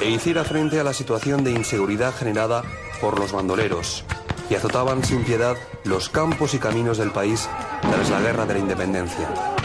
e 0.00 0.10
hiciera 0.10 0.44
frente 0.44 0.78
a 0.78 0.84
la 0.84 0.92
situación 0.92 1.44
de 1.44 1.50
inseguridad 1.50 2.14
generada 2.14 2.62
por 3.00 3.18
los 3.18 3.32
bandoleros, 3.32 4.04
que 4.48 4.56
azotaban 4.56 5.04
sin 5.04 5.24
piedad 5.24 5.56
los 5.84 6.08
campos 6.08 6.54
y 6.54 6.58
caminos 6.58 6.98
del 6.98 7.10
país 7.10 7.48
tras 7.82 8.10
la 8.10 8.20
guerra 8.20 8.46
de 8.46 8.54
la 8.54 8.60
independencia. 8.60 9.57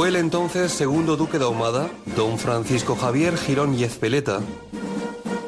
Fue 0.00 0.08
el 0.08 0.16
entonces 0.16 0.72
segundo 0.72 1.18
duque 1.18 1.38
de 1.38 1.44
Ahumada, 1.44 1.90
don 2.16 2.38
Francisco 2.38 2.96
Javier 2.96 3.36
Girón 3.36 3.74
y 3.74 3.84
Ezpeleta, 3.84 4.40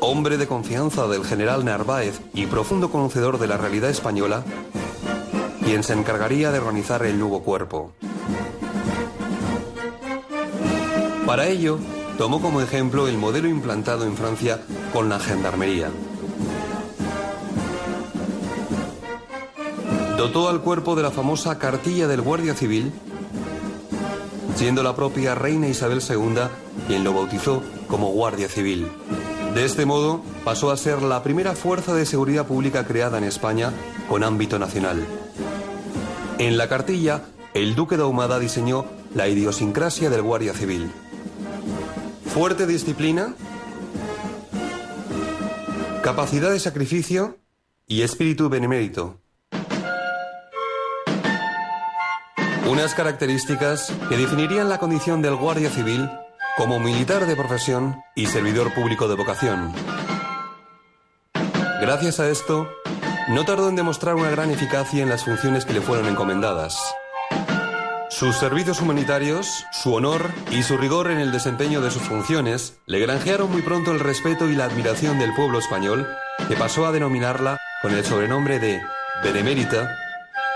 hombre 0.00 0.36
de 0.36 0.46
confianza 0.46 1.06
del 1.06 1.24
general 1.24 1.64
Narváez 1.64 2.20
y 2.34 2.44
profundo 2.44 2.90
conocedor 2.90 3.38
de 3.38 3.46
la 3.46 3.56
realidad 3.56 3.88
española, 3.88 4.44
quien 5.64 5.82
se 5.82 5.94
encargaría 5.94 6.52
de 6.52 6.58
organizar 6.58 7.02
el 7.06 7.18
nuevo 7.18 7.42
cuerpo. 7.42 7.92
Para 11.24 11.46
ello, 11.46 11.78
tomó 12.18 12.42
como 12.42 12.60
ejemplo 12.60 13.08
el 13.08 13.16
modelo 13.16 13.48
implantado 13.48 14.04
en 14.04 14.18
Francia 14.18 14.60
con 14.92 15.08
la 15.08 15.18
gendarmería. 15.18 15.88
Dotó 20.18 20.50
al 20.50 20.60
cuerpo 20.60 20.94
de 20.94 21.04
la 21.04 21.10
famosa 21.10 21.58
cartilla 21.58 22.06
del 22.06 22.20
Guardia 22.20 22.52
Civil, 22.52 22.92
siendo 24.56 24.82
la 24.82 24.94
propia 24.94 25.34
reina 25.34 25.68
Isabel 25.68 26.00
II 26.06 26.34
quien 26.86 27.04
lo 27.04 27.12
bautizó 27.12 27.62
como 27.88 28.10
Guardia 28.12 28.48
Civil. 28.48 28.88
De 29.54 29.64
este 29.64 29.84
modo, 29.84 30.22
pasó 30.44 30.70
a 30.70 30.76
ser 30.76 31.02
la 31.02 31.22
primera 31.22 31.54
fuerza 31.54 31.94
de 31.94 32.06
seguridad 32.06 32.46
pública 32.46 32.86
creada 32.86 33.18
en 33.18 33.24
España 33.24 33.72
con 34.08 34.24
ámbito 34.24 34.58
nacional. 34.58 35.06
En 36.38 36.56
la 36.56 36.68
cartilla, 36.68 37.22
el 37.54 37.74
duque 37.74 37.96
de 37.96 38.02
Ahumada 38.02 38.38
diseñó 38.38 38.86
la 39.14 39.28
idiosincrasia 39.28 40.08
del 40.08 40.22
Guardia 40.22 40.54
Civil. 40.54 40.90
Fuerte 42.32 42.66
disciplina, 42.66 43.34
capacidad 46.02 46.50
de 46.50 46.58
sacrificio 46.58 47.36
y 47.86 48.02
espíritu 48.02 48.48
benemérito. 48.48 49.21
Unas 52.68 52.94
características 52.94 53.92
que 54.08 54.16
definirían 54.16 54.68
la 54.68 54.78
condición 54.78 55.20
del 55.20 55.36
Guardia 55.36 55.68
Civil 55.68 56.08
como 56.56 56.78
militar 56.78 57.26
de 57.26 57.34
profesión 57.34 58.00
y 58.14 58.26
servidor 58.26 58.72
público 58.72 59.08
de 59.08 59.16
vocación. 59.16 59.72
Gracias 61.80 62.20
a 62.20 62.28
esto, 62.28 62.68
no 63.28 63.44
tardó 63.44 63.68
en 63.68 63.76
demostrar 63.76 64.14
una 64.14 64.30
gran 64.30 64.50
eficacia 64.50 65.02
en 65.02 65.08
las 65.08 65.24
funciones 65.24 65.64
que 65.64 65.72
le 65.72 65.80
fueron 65.80 66.06
encomendadas. 66.06 66.78
Sus 68.10 68.36
servicios 68.36 68.80
humanitarios, 68.80 69.64
su 69.72 69.94
honor 69.94 70.30
y 70.50 70.62
su 70.62 70.76
rigor 70.76 71.10
en 71.10 71.18
el 71.18 71.32
desempeño 71.32 71.80
de 71.80 71.90
sus 71.90 72.02
funciones 72.02 72.78
le 72.86 73.00
granjearon 73.00 73.50
muy 73.50 73.62
pronto 73.62 73.90
el 73.90 74.00
respeto 74.00 74.48
y 74.48 74.54
la 74.54 74.66
admiración 74.66 75.18
del 75.18 75.34
pueblo 75.34 75.58
español, 75.58 76.06
que 76.46 76.54
pasó 76.54 76.86
a 76.86 76.92
denominarla 76.92 77.58
con 77.80 77.92
el 77.92 78.04
sobrenombre 78.04 78.58
de 78.58 78.80
Benemérita, 79.24 79.96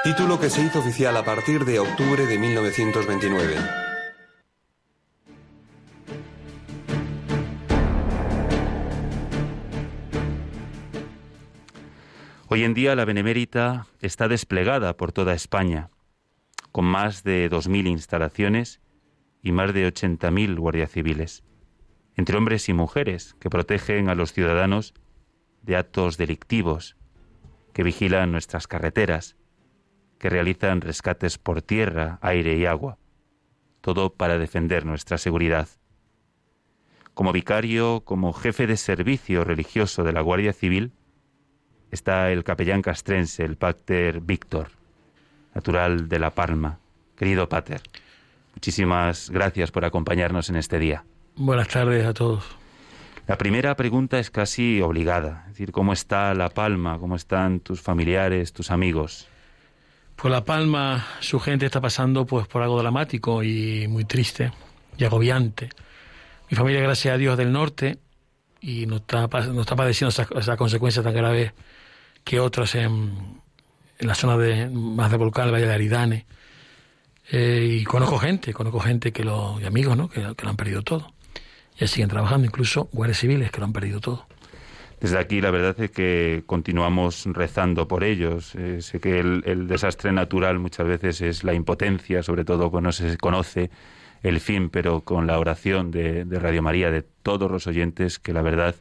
título 0.06 0.38
que 0.38 0.50
se 0.50 0.64
hizo 0.64 0.78
oficial 0.78 1.16
a 1.16 1.24
partir 1.24 1.64
de 1.64 1.80
octubre 1.80 2.26
de 2.26 2.38
1929. 2.38 3.56
Hoy 12.46 12.62
en 12.62 12.72
día 12.74 12.94
la 12.94 13.04
Benemérita 13.04 13.88
está 14.00 14.28
desplegada 14.28 14.96
por 14.96 15.10
toda 15.10 15.34
España 15.34 15.90
con 16.70 16.84
más 16.84 17.24
de 17.24 17.50
2.000 17.50 17.88
instalaciones 17.88 18.80
y 19.42 19.50
más 19.50 19.74
de 19.74 19.92
80.000 19.92 20.56
guardias 20.56 20.92
civiles, 20.92 21.42
entre 22.14 22.36
hombres 22.36 22.68
y 22.68 22.74
mujeres 22.74 23.34
que 23.40 23.50
protegen 23.50 24.08
a 24.08 24.14
los 24.14 24.32
ciudadanos 24.32 24.94
de 25.62 25.74
actos 25.76 26.16
delictivos, 26.16 26.96
que 27.72 27.82
vigilan 27.82 28.30
nuestras 28.30 28.68
carreteras, 28.68 29.34
que 30.18 30.30
realizan 30.30 30.80
rescates 30.80 31.38
por 31.38 31.62
tierra, 31.62 32.18
aire 32.22 32.56
y 32.56 32.66
agua, 32.66 32.98
todo 33.80 34.12
para 34.14 34.38
defender 34.38 34.84
nuestra 34.84 35.18
seguridad. 35.18 35.68
Como 37.14 37.32
vicario, 37.32 38.02
como 38.04 38.32
jefe 38.32 38.66
de 38.66 38.76
servicio 38.76 39.44
religioso 39.44 40.04
de 40.04 40.12
la 40.12 40.20
Guardia 40.20 40.52
Civil, 40.52 40.92
está 41.90 42.30
el 42.30 42.44
capellán 42.44 42.82
castrense, 42.82 43.44
el 43.44 43.56
Pater 43.56 44.20
Víctor, 44.20 44.68
natural 45.54 46.08
de 46.08 46.18
La 46.18 46.30
Palma. 46.30 46.78
Querido 47.16 47.48
Pater, 47.48 47.80
muchísimas 48.54 49.30
gracias 49.30 49.70
por 49.70 49.84
acompañarnos 49.84 50.50
en 50.50 50.56
este 50.56 50.78
día. 50.78 51.04
Buenas 51.36 51.68
tardes 51.68 52.04
a 52.04 52.12
todos. 52.12 52.44
La 53.26 53.38
primera 53.38 53.74
pregunta 53.76 54.18
es 54.18 54.30
casi 54.30 54.80
obligada, 54.80 55.44
es 55.46 55.54
decir, 55.54 55.72
¿cómo 55.72 55.92
está 55.92 56.32
La 56.34 56.48
Palma? 56.48 56.98
¿Cómo 56.98 57.16
están 57.16 57.60
tus 57.60 57.80
familiares, 57.80 58.52
tus 58.52 58.70
amigos? 58.70 59.26
Pues 60.16 60.32
La 60.32 60.44
Palma, 60.44 61.06
su 61.20 61.38
gente 61.38 61.66
está 61.66 61.80
pasando 61.80 62.24
pues 62.26 62.46
por 62.46 62.62
algo 62.62 62.78
dramático 62.78 63.42
y 63.42 63.86
muy 63.86 64.04
triste 64.04 64.50
y 64.96 65.04
agobiante. 65.04 65.68
Mi 66.50 66.56
familia, 66.56 66.80
gracias 66.80 67.14
a 67.14 67.18
Dios, 67.18 67.36
del 67.36 67.52
norte 67.52 67.98
y 68.60 68.86
no 68.86 68.96
está, 68.96 69.26
no 69.26 69.60
está 69.60 69.76
padeciendo 69.76 70.08
esas, 70.08 70.28
esas 70.32 70.56
consecuencias 70.56 71.04
tan 71.04 71.14
graves 71.14 71.52
que 72.24 72.40
otros 72.40 72.74
en, 72.74 73.42
en 73.98 74.06
la 74.06 74.14
zona 74.14 74.36
de, 74.36 74.68
más 74.70 75.10
de 75.10 75.16
Volcán, 75.16 75.46
el 75.46 75.52
Valle 75.52 75.66
de 75.66 75.74
Aridane. 75.74 76.26
Eh, 77.30 77.78
y 77.80 77.84
conozco 77.84 78.18
gente, 78.18 78.52
conozco 78.52 78.80
gente 78.80 79.12
que 79.12 79.24
lo, 79.24 79.60
y 79.60 79.64
amigos, 79.64 79.96
¿no? 79.96 80.08
Que, 80.08 80.20
lo 80.20 80.48
han 80.48 80.56
perdido 80.56 80.82
todo. 80.82 81.12
Y 81.78 81.86
siguen 81.88 82.08
trabajando, 82.08 82.46
incluso 82.46 82.88
guardias 82.92 83.18
civiles 83.18 83.50
que 83.50 83.58
lo 83.58 83.66
han 83.66 83.72
perdido 83.72 84.00
todo. 84.00 84.26
Desde 85.00 85.18
aquí 85.18 85.40
la 85.40 85.50
verdad 85.50 85.78
es 85.78 85.90
que 85.90 86.42
continuamos 86.46 87.26
rezando 87.26 87.86
por 87.86 88.02
ellos. 88.02 88.54
Eh, 88.54 88.80
sé 88.80 88.98
que 88.98 89.20
el, 89.20 89.66
desastre 89.68 90.12
natural 90.12 90.58
muchas 90.58 90.86
veces 90.86 91.20
es 91.20 91.44
la 91.44 91.54
impotencia, 91.54 92.22
sobre 92.22 92.44
todo 92.44 92.70
cuando 92.70 92.88
no 92.88 92.92
se 92.92 93.16
conoce 93.18 93.70
el 94.22 94.40
fin, 94.40 94.70
pero 94.70 95.02
con 95.02 95.26
la 95.26 95.38
oración 95.38 95.90
de, 95.90 96.24
de 96.24 96.38
Radio 96.38 96.62
María, 96.62 96.90
de 96.90 97.02
todos 97.02 97.50
los 97.50 97.66
oyentes, 97.66 98.18
que 98.18 98.32
la 98.32 98.42
verdad 98.42 98.74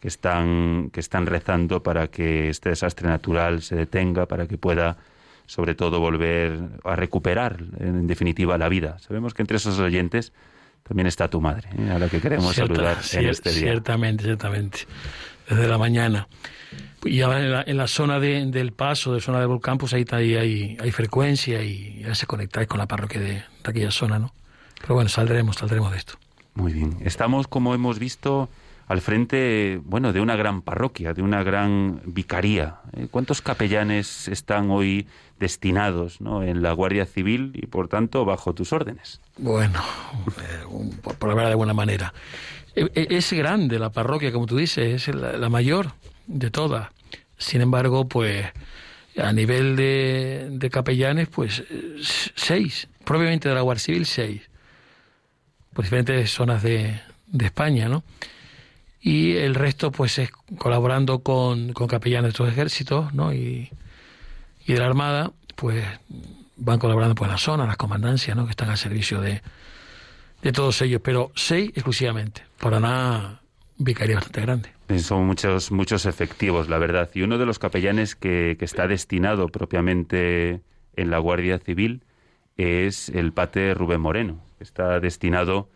que 0.00 0.08
están, 0.08 0.90
que 0.90 1.00
están 1.00 1.26
rezando 1.26 1.82
para 1.82 2.08
que 2.08 2.48
este 2.48 2.68
desastre 2.68 3.08
natural 3.08 3.62
se 3.62 3.74
detenga, 3.76 4.26
para 4.26 4.46
que 4.46 4.58
pueda 4.58 4.96
sobre 5.46 5.74
todo 5.74 6.00
volver 6.00 6.58
a 6.84 6.96
recuperar 6.96 7.58
en 7.78 8.06
definitiva 8.06 8.58
la 8.58 8.68
vida. 8.68 8.98
Sabemos 8.98 9.32
que 9.32 9.42
entre 9.42 9.56
esos 9.56 9.78
oyentes 9.78 10.32
también 10.82 11.06
está 11.06 11.28
tu 11.28 11.40
madre, 11.40 11.68
¿eh? 11.78 11.90
a 11.90 11.98
la 11.98 12.08
que 12.08 12.20
queremos 12.20 12.54
saludar 12.54 12.98
en 13.12 13.28
este 13.28 13.50
día. 13.50 13.60
Ciertamente, 13.60 14.24
ciertamente. 14.24 14.80
Desde 15.48 15.68
la 15.68 15.78
mañana. 15.78 16.28
Y 17.04 17.20
ahora 17.20 17.62
en 17.66 17.76
la, 17.76 17.86
zona 17.86 18.18
del 18.18 18.72
paso, 18.72 19.14
de 19.14 19.20
zona 19.20 19.38
del 19.38 19.48
volcán, 19.48 19.78
pues 19.78 19.94
ahí 19.94 20.04
hay, 20.12 20.76
hay, 20.80 20.90
frecuencia 20.90 21.62
y 21.62 22.00
ya 22.02 22.14
se 22.16 22.26
conectáis 22.26 22.66
con 22.66 22.78
la 22.78 22.86
parroquia 22.86 23.20
de, 23.20 23.32
de 23.34 23.42
aquella 23.62 23.92
zona, 23.92 24.18
¿no? 24.18 24.34
Pero 24.80 24.94
bueno, 24.94 25.08
saldremos, 25.08 25.56
saldremos 25.56 25.92
de 25.92 25.98
esto. 25.98 26.14
Muy 26.54 26.72
bien. 26.72 26.96
Estamos, 27.04 27.46
como 27.46 27.74
hemos 27.74 27.98
visto, 27.98 28.48
al 28.86 29.00
frente, 29.00 29.80
bueno, 29.84 30.12
de 30.12 30.20
una 30.20 30.36
gran 30.36 30.62
parroquia, 30.62 31.12
de 31.12 31.22
una 31.22 31.42
gran 31.42 32.00
vicaría. 32.04 32.76
Eh, 32.96 33.08
¿Cuántos 33.10 33.42
capellanes 33.42 34.28
están 34.28 34.70
hoy 34.70 35.06
destinados 35.40 36.20
¿no? 36.20 36.42
en 36.42 36.62
la 36.62 36.72
Guardia 36.72 37.04
Civil 37.04 37.50
y, 37.54 37.66
por 37.66 37.88
tanto, 37.88 38.24
bajo 38.24 38.54
tus 38.54 38.72
órdenes? 38.72 39.20
Bueno, 39.38 39.80
eh, 40.40 41.10
por, 41.18 41.30
hablar 41.30 41.46
de 41.46 41.52
alguna 41.52 41.74
manera. 41.74 42.14
E, 42.76 42.90
e, 42.94 43.16
es 43.16 43.32
grande 43.32 43.78
la 43.78 43.90
parroquia, 43.90 44.32
como 44.32 44.46
tú 44.46 44.56
dices, 44.56 45.08
es 45.08 45.14
la, 45.14 45.48
mayor 45.48 45.92
de 46.26 46.50
todas. 46.50 46.90
Sin 47.38 47.60
embargo, 47.60 48.06
pues 48.08 48.46
a 49.18 49.32
nivel 49.32 49.76
de, 49.76 50.68
capellanes, 50.70 51.28
pues 51.28 51.64
seis. 52.34 52.88
Probablemente 53.04 53.48
de 53.48 53.54
la 53.54 53.62
Guardia 53.62 53.84
Civil, 53.84 54.06
seis. 54.06 54.42
Por 55.72 55.84
diferentes 55.84 56.30
zonas 56.30 56.62
de, 56.62 57.00
de 57.26 57.46
España, 57.46 57.88
¿no? 57.88 58.04
y 59.06 59.36
el 59.36 59.54
resto 59.54 59.92
pues 59.92 60.18
es 60.18 60.32
colaborando 60.58 61.20
con, 61.20 61.72
capellanes 61.74 62.24
de 62.24 62.28
estos 62.30 62.48
ejércitos 62.48 63.14
¿no? 63.14 63.32
y, 63.32 63.70
de 64.66 64.78
la 64.78 64.86
Armada, 64.86 65.30
pues 65.54 65.86
van 66.56 66.80
colaborando 66.80 67.14
pues 67.14 67.30
la 67.30 67.38
zona, 67.38 67.66
las 67.66 67.76
comandancias, 67.76 68.36
¿no? 68.36 68.46
que 68.46 68.50
están 68.50 68.68
al 68.68 68.78
servicio 68.78 69.20
de, 69.20 69.42
de 70.46 70.52
todos 70.52 70.80
ellos, 70.80 71.00
pero 71.02 71.32
seis 71.34 71.72
exclusivamente, 71.74 72.44
para 72.60 72.78
nada 72.78 73.42
vicaría 73.78 74.14
bastante 74.14 74.42
grande. 74.42 74.68
Son 75.00 75.26
muchos, 75.26 75.72
muchos 75.72 76.06
efectivos, 76.06 76.68
la 76.68 76.78
verdad. 76.78 77.10
Y 77.14 77.22
uno 77.22 77.36
de 77.36 77.46
los 77.46 77.58
capellanes 77.58 78.14
que, 78.14 78.54
que 78.56 78.64
está 78.64 78.86
destinado 78.86 79.48
propiamente 79.48 80.60
en 80.94 81.10
la 81.10 81.18
Guardia 81.18 81.58
Civil 81.58 82.04
es 82.56 83.08
el 83.08 83.32
pate 83.32 83.74
Rubén 83.74 84.00
Moreno, 84.00 84.40
que 84.58 84.62
está 84.62 85.00
destinado 85.00 85.68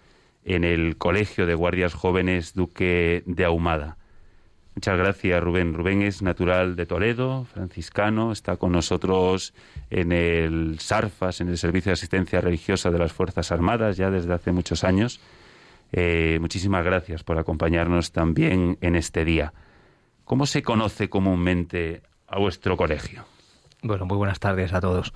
en 0.45 0.63
el 0.63 0.97
Colegio 0.97 1.47
de 1.47 1.55
Guardias 1.57 1.93
Jóvenes 1.93 2.55
Duque 2.55 3.25
de 3.27 3.45
Ahumada. 3.45 3.97
Muchas 4.81 4.97
gracias, 4.97 5.43
Rubén. 5.43 5.75
Rubén 5.75 6.01
es 6.01 6.23
natural 6.23 6.75
de 6.75 6.87
Toledo, 6.87 7.45
franciscano, 7.45 8.33
está 8.33 8.57
con 8.57 8.73
nosotros 8.73 9.53
en 9.91 10.11
el 10.11 10.79
SARFAS, 10.81 11.43
en 11.43 11.51
el 11.51 11.59
Servicio 11.59 11.91
de 11.91 11.93
Asistencia 11.93 12.41
Religiosa 12.41 12.91
de 12.91 12.99
las 12.99 13.13
Fuerzas 13.13 13.53
Armadas, 13.53 13.99
ya 13.99 14.11
desde 14.11 14.33
hace 14.33 14.53
muchos 14.53 14.83
años. 14.83 15.21
Eh, 15.93 16.39
muchísimas 16.41 16.83
gracias 16.83 17.23
por 17.23 17.37
acompañarnos 17.37 18.13
también 18.13 18.79
en 18.81 18.97
este 18.97 19.27
día. 19.27 19.53
¿Cómo 20.25 20.47
se 20.47 20.63
conoce 20.63 21.11
comúnmente 21.11 22.01
a 22.27 22.39
vuestro 22.39 22.79
colegio? 22.79 23.27
Bueno, 23.83 24.07
muy 24.07 24.17
buenas 24.17 24.41
tardes 24.41 24.73
a 24.73 24.81
todos. 24.81 25.13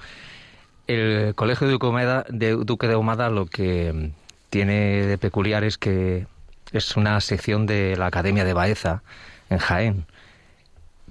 El 0.87 1.35
Colegio 1.35 1.67
de 1.67 2.53
Duque 2.53 2.87
de 2.87 2.97
Humada 2.97 3.31
lo 3.31 3.47
que 3.47 4.13
tiene 4.51 5.07
de 5.07 5.17
peculiar 5.17 5.65
es 5.65 5.79
que 5.79 6.27
es 6.71 6.99
una 6.99 7.19
sección 7.23 7.65
de 7.65 7.97
la 7.97 8.09
Academia 8.09 8.45
de 8.45 8.53
Baeza 8.53 9.03
en 9.51 9.59
Jaén. 9.59 10.07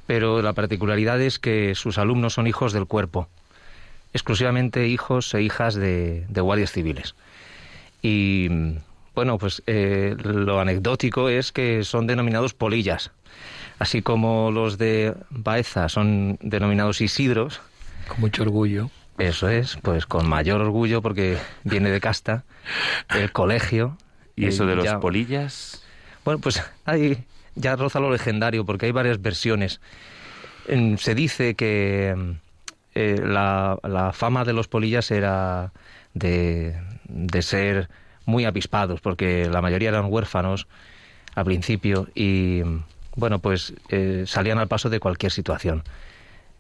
Pero 0.06 0.42
la 0.42 0.54
particularidad 0.54 1.22
es 1.22 1.40
que 1.40 1.76
sus 1.76 1.98
alumnos 1.98 2.34
son 2.34 2.48
hijos 2.48 2.74
del 2.74 2.86
cuerpo, 2.86 3.30
exclusivamente 4.14 4.88
hijos 4.88 5.34
e 5.34 5.42
hijas 5.42 5.76
de, 5.76 6.26
guardias 6.30 6.72
civiles. 6.72 7.16
Y 8.02 8.50
bueno, 9.16 9.38
pues 9.38 9.64
eh, 9.66 10.16
lo 10.24 10.60
anecdótico 10.60 11.30
es 11.30 11.52
que 11.52 11.84
son 11.84 12.06
denominados 12.06 12.54
polillas, 12.54 13.12
así 13.80 14.02
como 14.02 14.52
los 14.52 14.78
de 14.78 15.16
Baeza 15.30 15.88
son 15.88 16.38
denominados 16.42 17.00
Isidros. 17.00 17.62
Con 18.08 18.20
mucho 18.20 18.44
orgullo. 18.44 18.90
Eso 19.18 19.48
es, 19.48 19.78
pues 19.82 20.06
con 20.06 20.28
mayor 20.28 20.60
orgullo 20.62 21.02
porque 21.02 21.38
viene 21.64 21.92
de 21.92 22.02
casta, 22.02 22.44
el 23.10 23.32
colegio. 23.32 23.98
¿Y 24.36 24.48
eso 24.48 24.66
de 24.66 24.76
los 24.76 24.92
polillas? 24.96 25.84
Bueno, 26.26 26.40
pues 26.40 26.64
hay 26.86 27.24
ya 27.56 27.76
roza 27.76 28.00
lo 28.00 28.12
legendario 28.12 28.66
porque 28.66 28.88
hay 28.88 28.92
varias 28.92 29.22
versiones. 29.22 29.82
Se 30.98 31.16
dice 31.16 31.56
que 31.56 32.16
eh, 32.96 33.22
la, 33.24 33.78
la, 33.84 34.14
fama 34.14 34.46
de 34.46 34.54
los 34.54 34.68
polillas 34.68 35.12
era 35.12 35.74
de, 36.14 36.76
de 37.06 37.42
ser 37.42 37.90
muy 38.26 38.46
avispados 38.46 39.02
porque 39.02 39.50
la 39.50 39.62
mayoría 39.62 39.90
eran 39.90 40.06
huérfanos 40.10 40.68
al 41.36 41.46
principio 41.46 42.08
y 42.16 42.62
bueno 43.16 43.40
pues 43.40 43.74
eh, 43.90 44.24
salían 44.28 44.60
al 44.60 44.68
paso 44.68 44.90
de 44.90 45.00
cualquier 45.00 45.32
situación. 45.32 45.84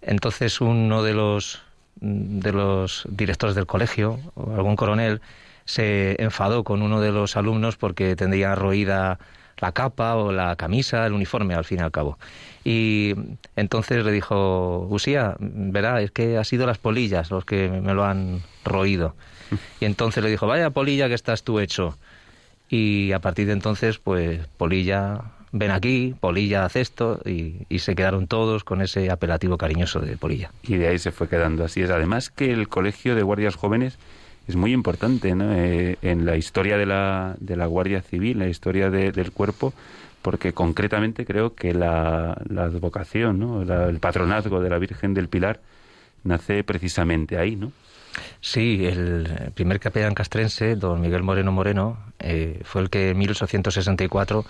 Entonces 0.01 0.59
uno 0.59 1.03
de 1.03 1.13
los 1.13 1.61
de 2.01 2.51
los 2.51 3.05
directores 3.09 3.55
del 3.55 3.65
colegio, 3.65 4.19
o 4.35 4.55
algún 4.55 4.75
coronel, 4.75 5.21
se 5.65 6.21
enfadó 6.21 6.63
con 6.63 6.81
uno 6.81 6.99
de 6.99 7.11
los 7.11 7.37
alumnos 7.37 7.77
porque 7.77 8.15
tendría 8.15 8.55
roída 8.55 9.19
la 9.59 9.71
capa 9.71 10.15
o 10.15 10.31
la 10.31 10.55
camisa, 10.55 11.05
el 11.05 11.13
uniforme, 11.13 11.55
al 11.55 11.65
fin 11.65 11.79
y 11.79 11.81
al 11.81 11.91
cabo. 11.91 12.17
Y 12.63 13.13
entonces 13.55 14.03
le 14.03 14.11
dijo, 14.11 14.87
Usía, 14.89 15.35
verá, 15.39 16.01
es 16.01 16.11
que 16.11 16.37
ha 16.37 16.43
sido 16.43 16.65
las 16.65 16.77
polillas 16.77 17.31
los 17.31 17.45
que 17.45 17.69
me 17.69 17.93
lo 17.93 18.05
han 18.05 18.41
roído. 18.63 19.15
Y 19.79 19.85
entonces 19.85 20.23
le 20.23 20.29
dijo, 20.29 20.47
vaya 20.47 20.71
polilla 20.71 21.07
que 21.07 21.13
estás 21.13 21.43
tú 21.43 21.59
hecho. 21.59 21.97
Y 22.69 23.11
a 23.11 23.19
partir 23.19 23.47
de 23.47 23.53
entonces, 23.53 23.99
pues 23.99 24.47
polilla 24.57 25.21
ven 25.53 25.71
aquí, 25.71 26.15
Polilla 26.19 26.65
hace 26.65 26.81
esto, 26.81 27.21
y, 27.25 27.65
se 27.79 27.95
quedaron 27.95 28.27
todos 28.27 28.63
con 28.63 28.81
ese 28.81 29.09
apelativo 29.09 29.57
cariñoso 29.57 29.99
de 29.99 30.17
Polilla. 30.17 30.51
Y 30.63 30.75
de 30.75 30.87
ahí 30.87 30.99
se 30.99 31.11
fue 31.11 31.29
quedando, 31.29 31.63
así 31.63 31.81
es. 31.81 31.89
Además 31.89 32.29
que 32.29 32.51
el 32.51 32.67
Colegio 32.67 33.15
de 33.15 33.21
Guardias 33.21 33.55
Jóvenes 33.55 33.97
es 34.47 34.55
muy 34.55 34.73
importante 34.73 35.35
¿no? 35.35 35.53
Eh, 35.53 35.97
en 36.01 36.25
la 36.25 36.35
historia 36.35 36.77
de 36.77 36.85
la, 36.85 37.35
de 37.39 37.55
la 37.55 37.65
Guardia 37.65 38.01
Civil, 38.01 38.39
la 38.39 38.47
historia 38.47 38.89
del 38.89 39.31
cuerpo, 39.31 39.73
porque 40.21 40.53
concretamente 40.53 41.25
creo 41.25 41.53
que 41.55 41.73
la, 41.73 42.41
la 42.49 42.63
advocación, 42.63 43.39
¿no? 43.39 43.61
el 43.61 43.99
patronazgo 43.99 44.61
de 44.61 44.69
la 44.69 44.79
Virgen 44.79 45.13
del 45.13 45.29
Pilar 45.29 45.59
nace 46.23 46.63
precisamente 46.63 47.37
ahí, 47.37 47.55
¿no? 47.55 47.71
Sí, 48.41 48.85
el 48.85 49.51
primer 49.55 49.79
capellán 49.79 50.13
castrense, 50.13 50.75
don 50.75 51.01
Miguel 51.01 51.23
Moreno 51.23 51.51
Moreno, 51.51 51.97
eh, 52.19 52.61
fue 52.63 52.83
el 52.83 52.89
que 52.89 53.09
en 53.09 53.17
1864 53.17 54.45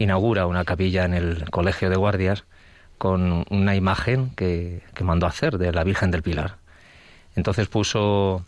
inaugura 0.00 0.46
una 0.46 0.64
capilla 0.64 1.04
en 1.04 1.14
el 1.14 1.48
Colegio 1.50 1.88
de 1.88 1.96
Guardias 1.96 2.44
con 2.98 3.44
una 3.48 3.76
imagen 3.76 4.30
que, 4.30 4.82
que 4.94 5.04
mandó 5.04 5.26
hacer 5.26 5.56
de 5.56 5.72
la 5.72 5.84
Virgen 5.84 6.10
del 6.10 6.22
Pilar. 6.22 6.56
Entonces 7.36 7.68
puso 7.68 8.44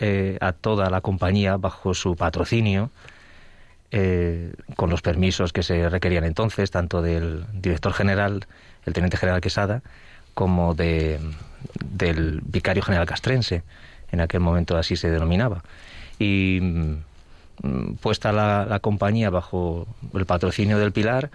eh, 0.00 0.38
a 0.40 0.52
toda 0.52 0.90
la 0.90 1.00
compañía 1.00 1.56
bajo 1.56 1.94
su 1.94 2.16
patrocinio, 2.16 2.90
eh, 3.90 4.54
con 4.76 4.90
los 4.90 5.02
permisos 5.02 5.52
que 5.52 5.62
se 5.62 5.88
requerían 5.88 6.24
entonces, 6.24 6.70
tanto 6.70 7.02
del 7.02 7.44
director 7.52 7.92
general, 7.92 8.46
el 8.86 8.92
teniente 8.92 9.16
general 9.16 9.40
Quesada, 9.40 9.82
como 10.34 10.74
de, 10.74 11.20
del 11.84 12.40
vicario 12.44 12.82
general 12.82 13.06
castrense, 13.06 13.62
en 14.10 14.20
aquel 14.20 14.40
momento 14.40 14.76
así 14.76 14.96
se 14.96 15.10
denominaba. 15.10 15.62
Y 16.18 16.60
Mm, 17.62 17.94
puesta 17.94 18.32
la, 18.32 18.78
compañía 18.80 19.30
bajo 19.30 19.86
el 20.14 20.26
patrocinio 20.26 20.78
del 20.78 20.92
Pilar, 20.92 21.30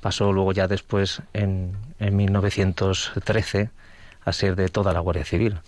pasó 0.00 0.32
luego 0.32 0.52
ya 0.52 0.68
después, 0.68 1.22
en, 1.32 1.76
en 1.98 2.16
1913, 2.16 3.70
a 4.24 4.32
ser 4.32 4.54
de 4.54 4.68
toda 4.68 4.92
la 4.92 5.00
Guardia 5.00 5.24
Civil. 5.24 5.58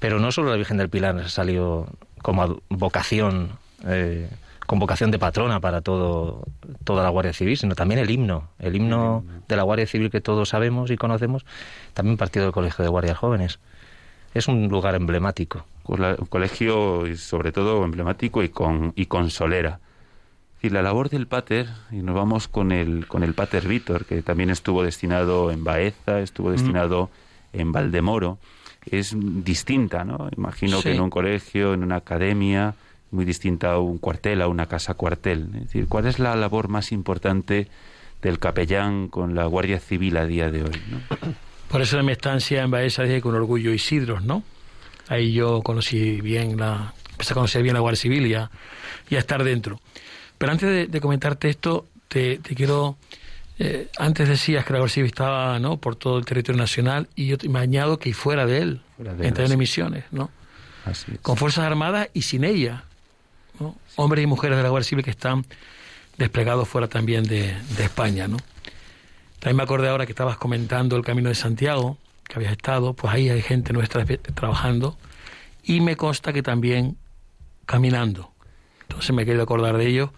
Pero 0.00 0.18
no 0.18 0.32
solo 0.32 0.50
la 0.50 0.56
Virgen 0.56 0.78
del 0.78 0.88
Pilar 0.88 1.30
salió 1.30 1.86
como 2.22 2.60
vocación, 2.68 3.52
eh, 3.86 4.28
con 4.66 4.80
vocación 4.80 5.12
de 5.12 5.20
patrona 5.20 5.60
para 5.60 5.80
todo, 5.82 6.42
toda 6.82 7.04
la 7.04 7.10
Guardia 7.10 7.32
Civil, 7.32 7.56
sino 7.56 7.76
también 7.76 8.00
el 8.00 8.10
himno. 8.10 8.48
El 8.58 8.74
himno 8.74 9.24
de 9.46 9.56
la 9.56 9.62
Guardia 9.62 9.86
Civil 9.86 10.10
que 10.10 10.20
todos 10.20 10.48
sabemos 10.48 10.90
y 10.90 10.96
conocemos, 10.96 11.46
también 11.94 12.16
partido 12.16 12.46
del 12.46 12.52
Colegio 12.52 12.82
de 12.82 12.88
Guardias 12.88 13.18
Jóvenes. 13.18 13.60
Es 14.34 14.48
un 14.48 14.68
lugar 14.68 14.96
emblemático 14.96 15.64
un 15.96 16.26
colegio 16.26 17.04
sobre 17.16 17.52
todo 17.52 17.84
emblemático 17.84 18.42
y 18.42 18.48
con, 18.48 18.92
y 18.96 19.06
con 19.06 19.30
solera. 19.30 19.80
Y 20.62 20.68
la 20.70 20.82
labor 20.82 21.08
del 21.08 21.26
pater, 21.26 21.68
y 21.90 21.96
nos 21.96 22.14
vamos 22.14 22.46
con 22.46 22.70
el, 22.70 23.06
con 23.06 23.22
el 23.22 23.34
pater 23.34 23.66
Víctor, 23.66 24.04
que 24.04 24.22
también 24.22 24.50
estuvo 24.50 24.82
destinado 24.82 25.50
en 25.50 25.64
Baeza, 25.64 26.20
estuvo 26.20 26.50
mm. 26.50 26.52
destinado 26.52 27.10
en 27.52 27.72
Valdemoro, 27.72 28.38
es 28.86 29.14
distinta, 29.16 30.04
¿no? 30.04 30.28
Imagino 30.36 30.82
que 30.82 30.92
en 30.92 31.00
un 31.00 31.10
colegio, 31.10 31.74
en 31.74 31.82
una 31.82 31.96
academia, 31.96 32.74
muy 33.10 33.24
distinta 33.24 33.72
a 33.72 33.78
un 33.78 33.98
cuartel, 33.98 34.42
a 34.42 34.48
una 34.48 34.66
casa 34.66 34.94
cuartel. 34.94 35.48
Es 35.54 35.60
decir, 35.64 35.86
¿cuál 35.88 36.06
es 36.06 36.18
la 36.18 36.34
labor 36.36 36.68
más 36.68 36.92
importante 36.92 37.68
del 38.22 38.38
capellán 38.38 39.08
con 39.08 39.34
la 39.34 39.46
Guardia 39.46 39.80
Civil 39.80 40.16
a 40.16 40.26
día 40.26 40.50
de 40.50 40.62
hoy? 40.62 40.72
Por 41.68 41.82
eso 41.82 41.98
en 41.98 42.06
mi 42.06 42.12
estancia 42.12 42.62
en 42.62 42.70
Baeza 42.70 43.04
dije 43.04 43.20
con 43.20 43.34
orgullo 43.34 43.72
Isidros, 43.72 44.24
¿no? 44.24 44.42
Ahí 45.08 45.32
yo 45.32 45.62
conocí 45.62 46.20
bien 46.20 46.56
la, 46.58 46.94
empecé 47.12 47.32
a 47.32 47.34
conocer 47.34 47.62
bien 47.62 47.74
la 47.74 47.80
Guardia 47.80 48.00
Civil 48.00 48.26
y 48.26 48.34
a, 48.34 48.50
estar 49.10 49.42
dentro. 49.44 49.80
Pero 50.38 50.52
antes 50.52 50.90
de, 50.90 51.00
comentarte 51.00 51.48
esto, 51.48 51.86
te, 52.08 52.38
quiero 52.38 52.96
eh, 53.62 53.90
antes 53.98 54.26
decías 54.26 54.64
que 54.64 54.72
la 54.72 54.78
Guardia 54.78 54.94
Civil 54.94 55.10
estaba 55.10 55.58
¿no? 55.58 55.76
por 55.76 55.94
todo 55.94 56.16
el 56.16 56.24
territorio 56.24 56.58
nacional 56.58 57.08
y 57.14 57.26
yo 57.26 57.36
me 57.50 57.58
añado 57.58 57.98
que 57.98 58.14
fuera 58.14 58.46
de 58.46 58.62
él, 58.62 58.80
fuera 58.96 59.12
en 59.12 59.58
misiones, 59.58 60.04
¿no? 60.12 60.30
Con 61.20 61.36
Fuerzas 61.36 61.66
Armadas 61.66 62.08
y 62.14 62.22
sin 62.22 62.44
ella. 62.44 62.84
Hombres 63.96 64.24
y 64.24 64.26
mujeres 64.26 64.56
de 64.56 64.62
la 64.62 64.70
Guardia 64.70 64.88
Civil 64.88 65.04
que 65.04 65.10
están 65.10 65.44
desplegados 66.16 66.66
fuera 66.70 66.88
también 66.88 67.24
de, 67.24 67.54
de 67.76 67.84
España, 67.84 68.28
¿no? 68.28 68.38
También 69.40 69.58
me 69.58 69.62
acordé 69.62 69.90
ahora 69.90 70.06
que 70.06 70.12
estabas 70.12 70.38
comentando 70.38 70.96
el 70.96 71.04
Camino 71.04 71.28
de 71.28 71.34
Santiago, 71.34 71.98
que 72.26 72.36
habías 72.36 72.52
estado, 72.52 72.94
pues 72.94 73.12
ahí 73.12 73.28
hay 73.28 73.42
gente 73.42 73.74
nuestra 73.74 74.06
trabajando 74.06 74.96
y 75.64 75.82
me 75.82 75.96
consta 75.96 76.32
que 76.32 76.42
también 76.42 76.96
caminando. 77.66 78.32
Entonces 78.88 79.14
me 79.14 79.26
querido 79.26 79.42
acordar 79.42 79.76
de 79.76 79.86
ello. 79.86 80.14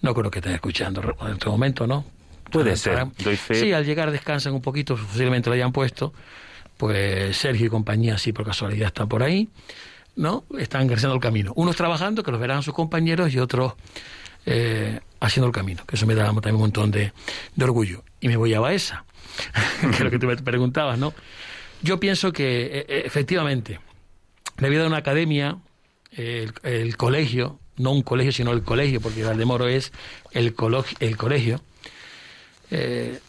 No 0.00 0.14
creo 0.14 0.32
que 0.32 0.40
estén 0.40 0.54
escuchando 0.54 1.00
en 1.20 1.32
este 1.34 1.48
momento, 1.48 1.86
¿no? 1.86 2.04
Puede 2.52 2.76
ser. 2.76 3.06
Sí, 3.54 3.72
al 3.72 3.84
llegar 3.84 4.10
descansan 4.10 4.52
un 4.54 4.62
poquito, 4.62 4.96
posiblemente 4.96 5.48
lo 5.50 5.54
hayan 5.54 5.72
puesto. 5.72 6.12
Pues 6.76 7.36
Sergio 7.36 7.66
y 7.66 7.68
compañía, 7.68 8.18
sí, 8.18 8.32
por 8.32 8.44
casualidad 8.44 8.88
están 8.88 9.08
por 9.08 9.22
ahí, 9.22 9.48
¿no? 10.16 10.44
Están 10.58 10.88
creciendo 10.88 11.14
el 11.14 11.20
camino. 11.20 11.52
Unos 11.54 11.76
trabajando, 11.76 12.22
que 12.22 12.30
los 12.30 12.40
verán 12.40 12.62
sus 12.62 12.74
compañeros, 12.74 13.32
y 13.32 13.38
otros 13.38 13.74
eh, 14.46 15.00
haciendo 15.20 15.46
el 15.46 15.52
camino, 15.52 15.84
que 15.86 15.96
eso 15.96 16.06
me 16.06 16.14
da 16.14 16.26
también 16.26 16.56
un 16.56 16.62
montón 16.62 16.90
de, 16.90 17.12
de 17.54 17.64
orgullo. 17.64 18.02
Y 18.20 18.28
me 18.28 18.36
voy 18.36 18.54
a 18.54 18.60
Baeza 18.60 19.04
que 19.80 19.86
es 19.86 20.00
lo 20.00 20.10
que 20.10 20.18
tú 20.18 20.26
me 20.26 20.36
preguntabas, 20.36 20.98
¿no? 20.98 21.14
Yo 21.82 21.98
pienso 21.98 22.32
que 22.32 22.66
e, 22.66 22.86
e, 22.88 23.06
efectivamente, 23.06 23.80
debido 24.58 24.84
a 24.84 24.86
una 24.86 24.98
academia, 24.98 25.58
el, 26.12 26.96
colegio, 26.96 27.58
no 27.76 27.92
un 27.92 28.02
colegio, 28.02 28.32
sino 28.32 28.52
el 28.52 28.62
colegio, 28.62 29.00
porque 29.00 29.24
Valdemoro 29.24 29.68
es 29.68 29.92
el, 30.32 30.54
el 31.00 31.16
colegio, 31.16 31.60
eh, 32.74 33.20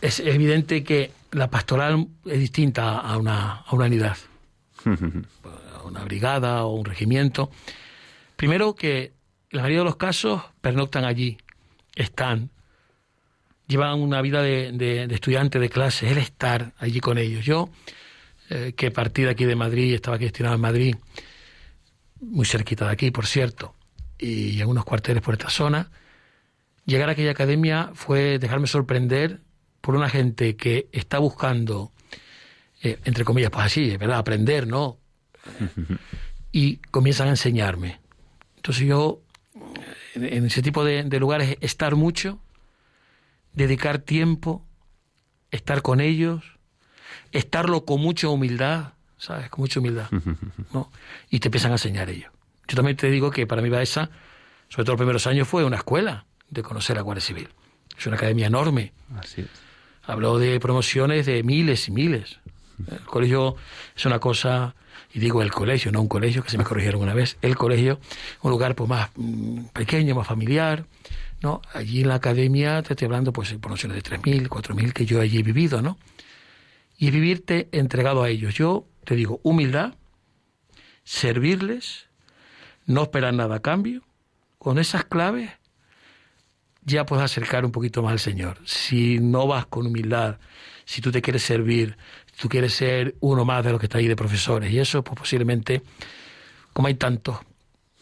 es 0.00 0.18
evidente 0.18 0.82
que 0.82 1.12
la 1.30 1.48
pastoral 1.48 2.08
es 2.24 2.38
distinta 2.40 2.98
a 2.98 3.16
una, 3.16 3.60
a 3.60 3.74
una 3.74 3.86
unidad, 3.86 4.16
a 4.84 5.82
una 5.84 6.04
brigada 6.04 6.64
o 6.64 6.74
un 6.74 6.84
regimiento. 6.84 7.48
Primero 8.34 8.74
que 8.74 9.12
la 9.50 9.62
mayoría 9.62 9.78
de 9.78 9.84
los 9.84 9.96
casos 9.96 10.42
pernoctan 10.60 11.04
allí, 11.04 11.38
están, 11.94 12.50
llevan 13.68 14.00
una 14.00 14.20
vida 14.20 14.42
de, 14.42 14.72
de, 14.72 15.14
estudiante 15.14 15.60
de 15.60 15.70
clase, 15.70 16.10
el 16.10 16.18
estar 16.18 16.72
allí 16.78 16.98
con 16.98 17.18
ellos. 17.18 17.44
Yo, 17.44 17.70
eh, 18.50 18.74
que 18.76 18.90
partí 18.90 19.22
de 19.22 19.30
aquí 19.30 19.44
de 19.44 19.54
Madrid, 19.54 19.94
estaba 19.94 20.16
aquí 20.16 20.24
destinado 20.24 20.56
en 20.56 20.60
Madrid, 20.60 20.96
muy 22.20 22.46
cerquita 22.46 22.86
de 22.86 22.92
aquí, 22.92 23.12
por 23.12 23.26
cierto, 23.26 23.76
y 24.18 24.60
en 24.60 24.68
unos 24.68 24.84
cuarteles 24.84 25.22
por 25.22 25.34
esta 25.34 25.50
zona, 25.50 25.88
llegar 26.86 27.08
a 27.08 27.12
aquella 27.12 27.32
academia 27.32 27.90
fue 27.94 28.38
dejarme 28.38 28.66
sorprender 28.66 29.40
por 29.80 29.94
una 29.94 30.08
gente 30.08 30.56
que 30.56 30.88
está 30.92 31.18
buscando, 31.18 31.92
eh, 32.82 32.98
entre 33.04 33.24
comillas, 33.24 33.50
pues 33.50 33.66
así, 33.66 33.96
¿verdad? 33.96 34.18
Aprender, 34.18 34.66
¿no? 34.66 34.98
y 36.52 36.78
comienzan 36.90 37.28
a 37.28 37.30
enseñarme. 37.30 38.00
Entonces 38.56 38.86
yo, 38.86 39.20
en 40.14 40.46
ese 40.46 40.62
tipo 40.62 40.84
de, 40.84 41.04
de 41.04 41.20
lugares, 41.20 41.58
estar 41.60 41.94
mucho, 41.96 42.40
dedicar 43.52 43.98
tiempo, 43.98 44.66
estar 45.50 45.82
con 45.82 46.00
ellos, 46.00 46.42
estarlo 47.32 47.84
con 47.84 48.00
mucha 48.00 48.28
humildad, 48.28 48.94
¿sabes? 49.18 49.50
Con 49.50 49.62
mucha 49.62 49.80
humildad, 49.80 50.10
¿no? 50.72 50.90
Y 51.30 51.40
te 51.40 51.48
empiezan 51.48 51.72
a 51.72 51.74
enseñar 51.74 52.10
ellos. 52.10 52.32
Yo 52.68 52.76
también 52.76 52.96
te 52.96 53.10
digo 53.10 53.30
que 53.30 53.46
para 53.46 53.62
mí 53.62 53.68
Baeza, 53.68 54.10
sobre 54.68 54.84
todo 54.84 54.94
los 54.94 54.98
primeros 54.98 55.26
años, 55.26 55.46
fue 55.46 55.64
una 55.64 55.76
escuela 55.76 56.26
de 56.50 56.62
conocer 56.62 56.96
la 56.96 57.02
Guardia 57.02 57.22
Civil. 57.22 57.48
Es 57.96 58.06
una 58.06 58.16
academia 58.16 58.46
enorme. 58.46 58.92
Así 59.18 59.42
es. 59.42 59.48
Habló 60.02 60.38
de 60.38 60.60
promociones 60.60 61.26
de 61.26 61.42
miles 61.42 61.88
y 61.88 61.90
miles. 61.90 62.38
El 62.90 63.00
colegio 63.00 63.56
es 63.96 64.04
una 64.04 64.18
cosa, 64.18 64.74
y 65.12 65.18
digo 65.18 65.42
el 65.42 65.50
colegio, 65.50 65.90
no 65.92 66.00
un 66.00 66.08
colegio, 66.08 66.42
que 66.42 66.50
se 66.50 66.58
me 66.58 66.64
corrigieron 66.64 67.02
una 67.02 67.14
vez, 67.14 67.38
el 67.42 67.56
colegio, 67.56 67.98
un 68.42 68.50
lugar 68.50 68.74
pues 68.74 68.88
más 68.88 69.10
mm, 69.16 69.66
pequeño, 69.72 70.14
más 70.14 70.26
familiar, 70.26 70.86
¿no? 71.40 71.62
Allí 71.72 72.02
en 72.02 72.08
la 72.08 72.16
academia 72.16 72.82
te 72.82 72.92
estoy 72.92 73.06
hablando 73.06 73.32
pues 73.32 73.50
de 73.50 73.58
promociones 73.58 74.02
de 74.02 74.16
3.000, 74.16 74.48
4.000 74.48 74.92
que 74.92 75.06
yo 75.06 75.20
allí 75.20 75.38
he 75.38 75.42
vivido, 75.42 75.82
¿no? 75.82 75.98
Y 76.98 77.10
vivirte 77.10 77.68
entregado 77.72 78.22
a 78.22 78.28
ellos. 78.30 78.54
Yo 78.54 78.86
te 79.04 79.14
digo, 79.16 79.40
humildad, 79.42 79.94
servirles, 81.04 82.06
no 82.86 83.02
esperar 83.02 83.34
nada 83.34 83.56
a 83.56 83.60
cambio, 83.60 84.02
con 84.58 84.78
esas 84.78 85.04
claves 85.04 85.50
ya 86.86 87.04
puedes 87.04 87.24
acercar 87.24 87.64
un 87.64 87.72
poquito 87.72 88.02
más 88.02 88.12
al 88.12 88.20
Señor. 88.20 88.58
Si 88.64 89.18
no 89.18 89.46
vas 89.46 89.66
con 89.66 89.86
humildad, 89.86 90.38
si 90.84 91.02
tú 91.02 91.10
te 91.10 91.20
quieres 91.20 91.42
servir, 91.42 91.98
si 92.32 92.42
tú 92.42 92.48
quieres 92.48 92.72
ser 92.72 93.16
uno 93.20 93.44
más 93.44 93.64
de 93.64 93.72
los 93.72 93.80
que 93.80 93.86
está 93.86 93.98
ahí 93.98 94.06
de 94.06 94.16
profesores, 94.16 94.72
y 94.72 94.78
eso, 94.78 95.02
pues 95.02 95.18
posiblemente, 95.18 95.82
como 96.72 96.88
hay 96.88 96.94
tantos, 96.94 97.38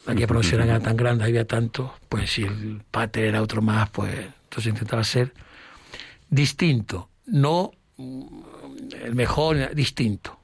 aquella 0.07 0.27
profesión 0.27 0.63
era 0.63 0.79
tan 0.81 0.97
grande, 0.97 1.25
había 1.25 1.47
tantos, 1.47 1.91
pues 2.09 2.31
si 2.31 2.43
el 2.43 2.83
pater 2.91 3.25
era 3.25 3.43
otro 3.43 3.63
más, 3.63 3.89
pues 3.89 4.15
entonces 4.15 4.67
intentaba 4.67 5.03
ser 5.03 5.33
distinto, 6.29 7.09
no 7.27 7.73
el 7.97 9.15
mejor, 9.15 9.75
distinto. 9.75 10.39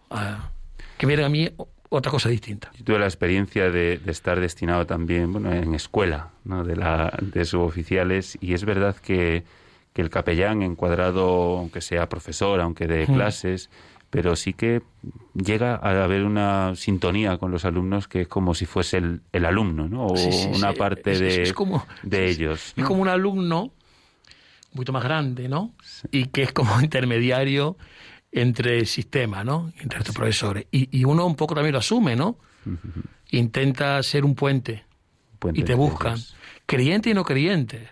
que 0.96 1.06
viera 1.06 1.26
a 1.26 1.28
mí 1.28 1.48
otra 1.90 2.10
cosa 2.10 2.28
distinta. 2.28 2.70
Yo 2.78 2.84
tuve 2.84 2.98
la 2.98 3.06
experiencia 3.06 3.70
de, 3.70 4.00
estar 4.06 4.40
destinado 4.40 4.86
también 4.86 5.32
bueno, 5.32 5.52
en 5.52 5.74
escuela 5.74 6.30
¿no? 6.44 6.64
de, 6.64 6.76
la, 6.76 7.12
de 7.20 7.44
suboficiales 7.44 8.38
y 8.40 8.54
es 8.54 8.64
verdad 8.64 8.96
que, 8.96 9.44
que, 9.92 10.00
el 10.00 10.08
capellán 10.08 10.62
encuadrado, 10.62 11.58
aunque 11.58 11.80
sea 11.80 12.08
profesor, 12.08 12.60
aunque 12.60 12.86
de 12.86 13.06
clases, 13.06 13.70
pero 14.08 14.36
sí 14.36 14.52
que 14.52 14.82
llega 15.34 15.74
a 15.74 16.04
haber 16.04 16.24
una 16.24 16.74
sintonía 16.76 17.38
con 17.38 17.50
los 17.50 17.64
alumnos 17.64 18.06
que 18.06 18.22
es 18.22 18.28
como 18.28 18.54
si 18.54 18.66
fuese 18.66 18.98
el, 18.98 19.22
el 19.32 19.44
alumno, 19.44 19.88
¿no? 19.88 20.06
O 20.06 20.14
una 20.54 20.72
parte 20.72 21.18
de, 21.18 21.52
como, 21.54 21.86
de 22.02 22.28
ellos. 22.28 22.72
Es 22.76 22.84
como 22.84 23.02
un 23.02 23.08
alumno 23.08 23.62
un 23.62 24.76
poquito 24.76 24.92
más 24.92 25.02
grande, 25.02 25.48
¿no? 25.48 25.74
Y 26.12 26.26
que 26.26 26.42
es 26.42 26.52
como 26.52 26.80
intermediario 26.82 27.76
entre 28.32 28.78
el 28.78 28.86
sistema, 28.86 29.44
¿no? 29.44 29.72
Entre 29.80 29.98
estos 29.98 30.14
profesores. 30.14 30.66
Y, 30.70 31.04
uno 31.04 31.26
un 31.26 31.36
poco 31.36 31.54
también 31.54 31.72
lo 31.72 31.78
asume, 31.78 32.16
¿no? 32.16 32.38
Intenta 33.30 34.02
ser 34.02 34.24
un 34.24 34.34
puente. 34.34 34.84
y 35.52 35.62
te 35.62 35.74
buscan. 35.74 36.18
Creyente 36.66 37.10
y 37.10 37.14
no 37.14 37.24
creyente. 37.24 37.88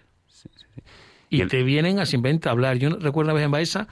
y, 1.30 1.44
te 1.46 1.62
vienen 1.62 1.98
a 1.98 2.06
simplemente 2.06 2.48
hablar. 2.48 2.78
Yo 2.78 2.90
recuerdo 2.90 3.30
una 3.30 3.34
vez 3.34 3.44
en 3.44 3.50
Baeza, 3.50 3.88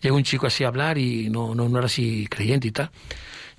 llegó 0.00 0.16
un 0.16 0.24
chico 0.24 0.46
así 0.46 0.64
a 0.64 0.68
hablar 0.68 0.98
y 0.98 1.30
no, 1.30 1.54
no, 1.54 1.68
no 1.68 1.78
era 1.78 1.86
así 1.86 2.26
creyente 2.28 2.68
y 2.68 2.72
tal. 2.72 2.90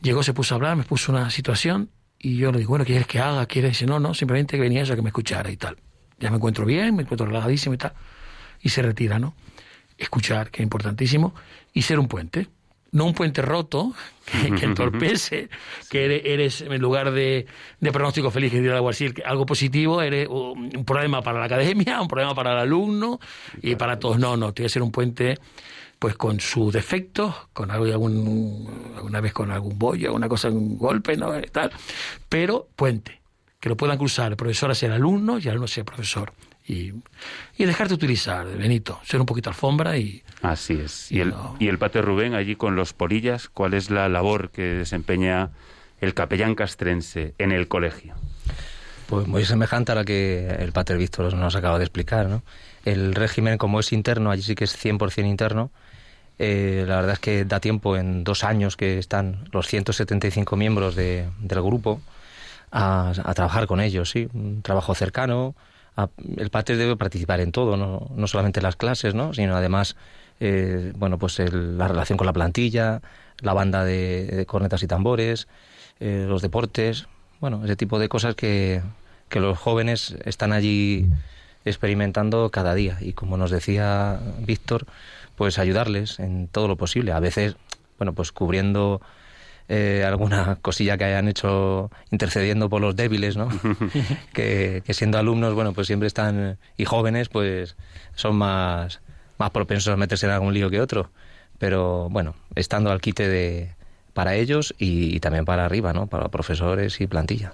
Llegó, 0.01 0.23
se 0.23 0.33
puso 0.33 0.55
a 0.55 0.57
hablar, 0.57 0.75
me 0.77 0.83
puso 0.83 1.11
una 1.11 1.29
situación 1.29 1.89
y 2.17 2.37
yo 2.37 2.51
le 2.51 2.59
digo, 2.59 2.69
bueno, 2.69 2.85
¿qué 2.85 2.93
quieres 2.93 3.07
que 3.07 3.19
haga? 3.19 3.45
¿Quieres? 3.45 3.71
Dice, 3.71 3.85
no, 3.85 3.99
no, 3.99 4.13
simplemente 4.13 4.57
que 4.57 4.61
venía 4.61 4.81
eso 4.81 4.93
a 4.93 4.95
que 4.95 5.01
me 5.01 5.09
escuchara 5.09 5.49
y 5.49 5.57
tal. 5.57 5.77
Ya 6.19 6.29
me 6.29 6.35
encuentro 6.35 6.65
bien, 6.65 6.95
me 6.95 7.03
encuentro 7.03 7.25
relajadísimo 7.25 7.75
y 7.75 7.77
tal. 7.77 7.93
Y 8.61 8.69
se 8.69 8.81
retira, 8.81 9.19
¿no? 9.19 9.35
Escuchar, 9.99 10.49
que 10.49 10.61
es 10.61 10.63
importantísimo 10.63 11.35
y 11.73 11.83
ser 11.83 11.99
un 11.99 12.07
puente. 12.07 12.47
No 12.91 13.05
un 13.05 13.13
puente 13.13 13.43
roto 13.43 13.93
que, 14.59 14.65
entorpece, 14.65 15.49
que 15.91 16.21
eres, 16.33 16.61
en 16.61 16.81
lugar 16.81 17.11
de, 17.11 17.45
de 17.79 17.91
pronóstico 17.91 18.31
feliz, 18.31 18.51
que 18.51 18.57
diría 18.57 18.75
algo 18.75 18.89
así, 18.89 19.13
algo 19.25 19.45
positivo, 19.45 20.01
eres 20.01 20.27
un 20.27 20.85
problema 20.85 21.21
para 21.21 21.39
la 21.39 21.45
academia, 21.45 22.01
un 22.01 22.07
problema 22.07 22.33
para 22.33 22.53
el 22.53 22.59
alumno 22.59 23.19
y 23.61 23.75
para 23.75 23.99
todos. 23.99 24.17
No, 24.17 24.37
no, 24.37 24.53
tiene 24.53 24.65
que 24.67 24.73
ser 24.73 24.81
un 24.81 24.91
puente 24.91 25.37
pues 25.99 26.15
con 26.15 26.39
sus 26.39 26.73
defectos, 26.73 27.35
con 27.51 27.69
algo, 27.71 27.85
algún, 27.85 28.93
alguna 28.95 29.19
vez 29.19 29.33
con 29.33 29.51
algún 29.51 29.77
bollo, 29.77 30.13
una 30.13 30.29
cosa, 30.29 30.49
un 30.49 30.77
golpe, 30.77 31.17
¿no? 31.17 31.33
tal, 31.51 31.71
pero 32.29 32.69
puente, 32.75 33.19
que 33.59 33.67
lo 33.67 33.75
puedan 33.75 33.97
cruzar 33.97 34.31
el 34.31 34.37
profesor 34.37 34.71
hacia 34.71 34.87
el 34.87 34.93
alumno 34.93 35.37
y 35.37 35.43
el 35.43 35.49
alumno 35.49 35.65
hacia 35.65 35.81
el 35.81 35.85
profesor 35.85 36.31
y, 36.69 36.93
y 37.57 37.65
dejarte 37.65 37.95
utilizar, 37.95 38.45
Benito, 38.45 38.99
ser 39.03 39.19
un 39.19 39.25
poquito 39.25 39.49
alfombra 39.49 39.97
y... 39.97 40.21
Así 40.43 40.73
es. 40.73 41.11
Y, 41.11 41.19
el, 41.19 41.33
y 41.57 41.67
el 41.67 41.79
Pater 41.79 42.05
Rubén 42.05 42.35
allí 42.35 42.55
con 42.55 42.75
los 42.75 42.93
polillas, 42.93 43.49
¿cuál 43.49 43.73
es 43.73 43.89
la 43.89 44.07
labor 44.07 44.51
que 44.51 44.61
desempeña 44.61 45.49
el 45.99 46.13
capellán 46.13 46.53
castrense 46.53 47.33
en 47.39 47.51
el 47.51 47.67
colegio? 47.67 48.13
Pues 49.07 49.25
muy 49.25 49.45
semejante 49.45 49.93
a 49.93 49.95
la 49.95 50.05
que 50.05 50.47
el 50.59 50.71
Pater 50.71 50.99
Víctor 50.99 51.33
nos 51.33 51.55
acaba 51.55 51.79
de 51.79 51.85
explicar, 51.85 52.27
¿no? 52.27 52.43
El 52.85 53.15
régimen, 53.15 53.57
como 53.57 53.79
es 53.79 53.91
interno, 53.91 54.29
allí 54.29 54.43
sí 54.43 54.53
que 54.53 54.65
es 54.65 54.77
100% 54.77 55.27
interno, 55.27 55.71
eh, 56.37 56.85
la 56.87 56.97
verdad 56.97 57.13
es 57.13 57.19
que 57.19 57.45
da 57.45 57.59
tiempo 57.59 57.97
en 57.97 58.23
dos 58.23 58.43
años 58.43 58.77
que 58.77 58.99
están 58.99 59.49
los 59.51 59.67
175 59.67 60.55
miembros 60.55 60.95
de, 60.95 61.27
del 61.39 61.63
grupo 61.63 61.99
a, 62.71 63.11
a, 63.23 63.33
trabajar 63.33 63.65
con 63.65 63.81
ellos, 63.81 64.11
sí, 64.11 64.29
un 64.33 64.61
trabajo 64.61 64.93
cercano, 64.93 65.55
el 66.37 66.49
pater 66.49 66.77
debe 66.77 66.95
participar 66.95 67.39
en 67.39 67.51
todo, 67.51 67.77
no, 67.77 68.07
no 68.15 68.27
solamente 68.27 68.59
en 68.59 68.63
las 68.63 68.75
clases, 68.75 69.15
¿no? 69.15 69.33
sino 69.33 69.55
además 69.55 69.95
eh, 70.39 70.93
bueno, 70.95 71.17
pues 71.17 71.39
la 71.39 71.87
relación 71.87 72.17
con 72.17 72.25
la 72.25 72.33
plantilla, 72.33 73.01
la 73.41 73.53
banda 73.53 73.83
de, 73.83 74.45
cornetas 74.47 74.83
y 74.83 74.87
tambores, 74.87 75.47
eh, 75.99 76.25
los 76.27 76.41
deportes, 76.41 77.07
bueno, 77.39 77.63
ese 77.65 77.75
tipo 77.75 77.99
de 77.99 78.09
cosas 78.09 78.35
que, 78.35 78.81
que 79.27 79.39
los 79.39 79.57
jóvenes 79.57 80.15
están 80.25 80.53
allí 80.53 81.07
experimentando 81.65 82.49
cada 82.49 82.73
día. 82.73 82.97
Y 83.01 83.13
como 83.13 83.37
nos 83.37 83.51
decía 83.51 84.19
Víctor, 84.39 84.85
pues 85.35 85.59
ayudarles 85.59 86.19
en 86.19 86.47
todo 86.47 86.67
lo 86.67 86.75
posible. 86.75 87.11
A 87.11 87.19
veces, 87.19 87.55
bueno, 87.97 88.13
pues 88.13 88.31
cubriendo 88.31 89.01
eh, 89.71 90.03
alguna 90.03 90.57
cosilla 90.61 90.97
que 90.97 91.03
hayan 91.03 91.27
hecho 91.27 91.91
intercediendo 92.09 92.69
por 92.69 92.81
los 92.81 92.95
débiles, 92.95 93.37
¿no? 93.37 93.49
que, 94.33 94.81
siendo 94.89 95.19
alumnos, 95.19 95.53
bueno, 95.53 95.73
pues 95.73 95.85
siempre 95.85 96.07
están, 96.07 96.57
y 96.75 96.85
jóvenes, 96.85 97.29
pues 97.29 97.75
son 98.15 98.35
más, 98.35 99.01
más 99.37 99.51
propensos 99.51 99.93
a 99.93 99.97
meterse 99.97 100.25
en 100.25 100.31
algún 100.31 100.55
lío 100.55 100.71
que 100.71 100.81
otro. 100.81 101.11
Pero 101.59 102.09
bueno, 102.09 102.33
estando 102.55 102.89
al 102.89 102.99
quite 102.99 103.27
de, 103.27 103.75
para 104.13 104.33
ellos 104.33 104.73
y, 104.79 105.19
también 105.19 105.45
para 105.45 105.65
arriba, 105.65 105.93
¿no? 105.93 106.07
Para 106.07 106.29
profesores 106.29 106.99
y 106.99 107.05
plantilla. 107.05 107.53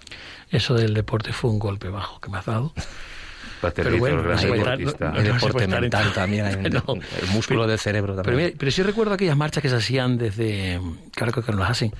Eso 0.51 0.73
del 0.73 0.93
deporte 0.93 1.34
fue 1.34 1.49
un 1.49 1.60
golpe 1.60 1.89
bajo 1.89 2.21
que 2.21 2.30
me 2.30 2.38
has 2.38 2.45
dado. 2.45 2.73
Pero 3.62 3.98
bueno, 3.98 4.24
el 4.32 5.24
deporte 5.24 5.68
mental 5.68 6.13
también, 6.13 6.46
el 6.65 7.28
músculo 7.32 7.68
del 7.68 7.80
cerebro 7.80 8.15
también. 8.15 8.54
Pero, 8.58 8.72
sí 8.72 8.84
recuerdo 8.84 9.13
aquellas 9.13 9.38
marchas 9.38 9.62
que 9.62 9.70
se 9.70 9.76
hacían 9.76 10.18
desde, 10.18 10.80
claro 11.13 11.32
que 11.32 11.52
no 11.52 11.60
las 11.60 11.72
hacen, 11.72 11.94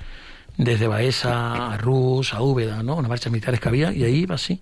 desde 0.56 0.86
Baeza 0.86 1.72
a 1.72 1.76
Rus, 1.76 2.32
a 2.34 2.42
Úbeda, 2.42 2.82
¿no? 2.82 2.96
Unas 2.96 3.08
marchas 3.08 3.32
militares 3.32 3.60
que 3.60 3.68
había 3.68 3.92
y 3.92 4.04
ahí 4.04 4.16
iba 4.20 4.34
así. 4.34 4.60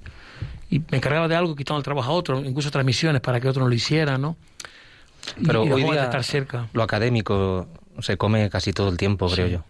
Y 0.71 0.81
me 0.91 0.99
encargaba 0.99 1.29
de 1.29 1.37
algo, 1.37 1.55
quitando 1.55 1.79
el 1.79 1.85
trabajo 1.85 2.11
a 2.11 2.15
otro, 2.15 2.41
incluso 2.45 2.71
transmisiones 2.71 3.21
para 3.21 3.41
que 3.41 3.49
otro 3.49 3.63
no 3.63 3.69
lo 3.69 3.75
hiciera, 3.75 4.19
¿no? 4.19 4.37
Pero 5.45 5.63
hoy 5.63 5.85
día 5.85 6.05
estar 6.05 6.25
cerca. 6.25 6.69
lo 6.73 6.83
académico 6.83 7.69
se 8.01 8.17
come 8.17 8.51
casi 8.51 8.73
todo 8.73 8.89
el 8.89 8.97
tiempo, 8.97 9.29
creo 9.29 9.47
yo. 9.47 9.65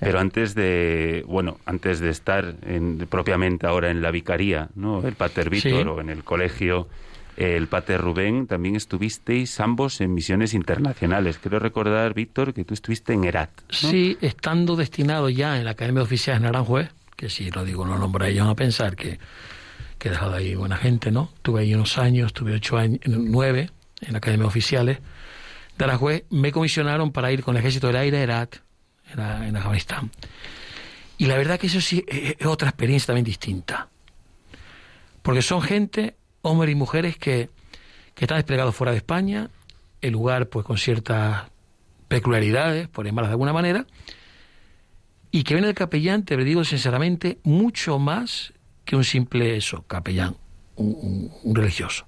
Pero 0.00 0.18
antes 0.18 0.54
de, 0.54 1.24
bueno, 1.26 1.58
antes 1.66 2.00
de 2.00 2.10
estar 2.10 2.56
en, 2.66 2.98
propiamente 3.08 3.66
ahora 3.66 3.90
en 3.90 4.02
la 4.02 4.10
vicaría, 4.10 4.68
¿no? 4.74 5.06
El 5.06 5.14
Pater 5.14 5.50
Víctor 5.50 5.88
o 5.88 6.00
en 6.00 6.10
el 6.10 6.24
colegio, 6.24 6.88
el 7.36 7.66
Pater 7.68 8.00
Rubén, 8.00 8.46
también 8.46 8.76
estuvisteis 8.76 9.60
ambos 9.60 10.00
en 10.00 10.14
misiones 10.14 10.54
internacionales. 10.54 11.38
Quiero 11.38 11.58
recordar, 11.58 12.12
Víctor, 12.14 12.52
que 12.52 12.64
tú 12.64 12.74
estuviste 12.74 13.12
en 13.12 13.24
Herat. 13.24 13.50
Sí, 13.70 14.18
estando 14.20 14.76
destinado 14.76 15.28
ya 15.28 15.58
en 15.58 15.64
la 15.64 15.72
Academia 15.72 16.00
de 16.00 16.04
Oficiales 16.04 16.40
en 16.42 16.46
Aranjuez, 16.46 16.90
que 17.16 17.28
si 17.28 17.50
lo 17.50 17.64
digo, 17.64 17.86
no 17.86 17.96
nombra 17.98 18.28
ellos 18.28 18.48
a 18.48 18.54
pensar 18.54 18.96
que, 18.96 19.18
que 19.98 20.08
he 20.08 20.10
dejado 20.10 20.34
ahí 20.34 20.54
buena 20.56 20.76
gente, 20.76 21.10
¿no? 21.12 21.30
Tuve 21.42 21.60
ahí 21.60 21.74
unos 21.74 21.98
años, 21.98 22.32
tuve 22.32 22.54
ocho 22.54 22.76
años, 22.76 23.00
nueve 23.06 23.70
en 24.00 24.12
la 24.12 24.18
Academia 24.18 24.44
de 24.44 24.48
Oficiales 24.48 24.98
de 25.78 25.84
Aranjuez. 25.84 26.24
Me 26.30 26.50
comisionaron 26.50 27.12
para 27.12 27.30
ir 27.30 27.42
con 27.44 27.56
el 27.56 27.60
Ejército 27.60 27.86
del 27.86 27.96
Aire 27.96 28.18
a 28.18 28.22
Herat 28.22 28.56
en 29.12 29.56
Afganistán. 29.56 30.10
Y 31.18 31.26
la 31.26 31.36
verdad 31.36 31.58
que 31.58 31.68
eso 31.68 31.80
sí 31.80 32.04
es 32.08 32.46
otra 32.46 32.68
experiencia 32.68 33.08
también 33.08 33.24
distinta. 33.24 33.88
Porque 35.22 35.42
son 35.42 35.62
gente, 35.62 36.16
hombres 36.42 36.72
y 36.72 36.74
mujeres, 36.74 37.16
que, 37.16 37.48
que 38.14 38.24
están 38.24 38.38
desplegados 38.38 38.74
fuera 38.74 38.90
de 38.90 38.98
España, 38.98 39.50
el 40.00 40.12
lugar 40.12 40.48
pues 40.48 40.66
con 40.66 40.78
ciertas 40.78 41.44
peculiaridades, 42.08 42.88
por 42.88 43.06
llamarlas 43.06 43.30
de 43.30 43.34
alguna 43.34 43.52
manera, 43.52 43.86
y 45.30 45.44
que 45.44 45.54
ven 45.54 45.64
el 45.64 45.74
capellán, 45.74 46.24
te 46.24 46.36
digo 46.36 46.64
sinceramente, 46.64 47.38
mucho 47.42 47.98
más 47.98 48.52
que 48.84 48.96
un 48.96 49.04
simple 49.04 49.56
eso, 49.56 49.82
capellán, 49.86 50.36
un, 50.76 51.30
religioso. 51.54 52.06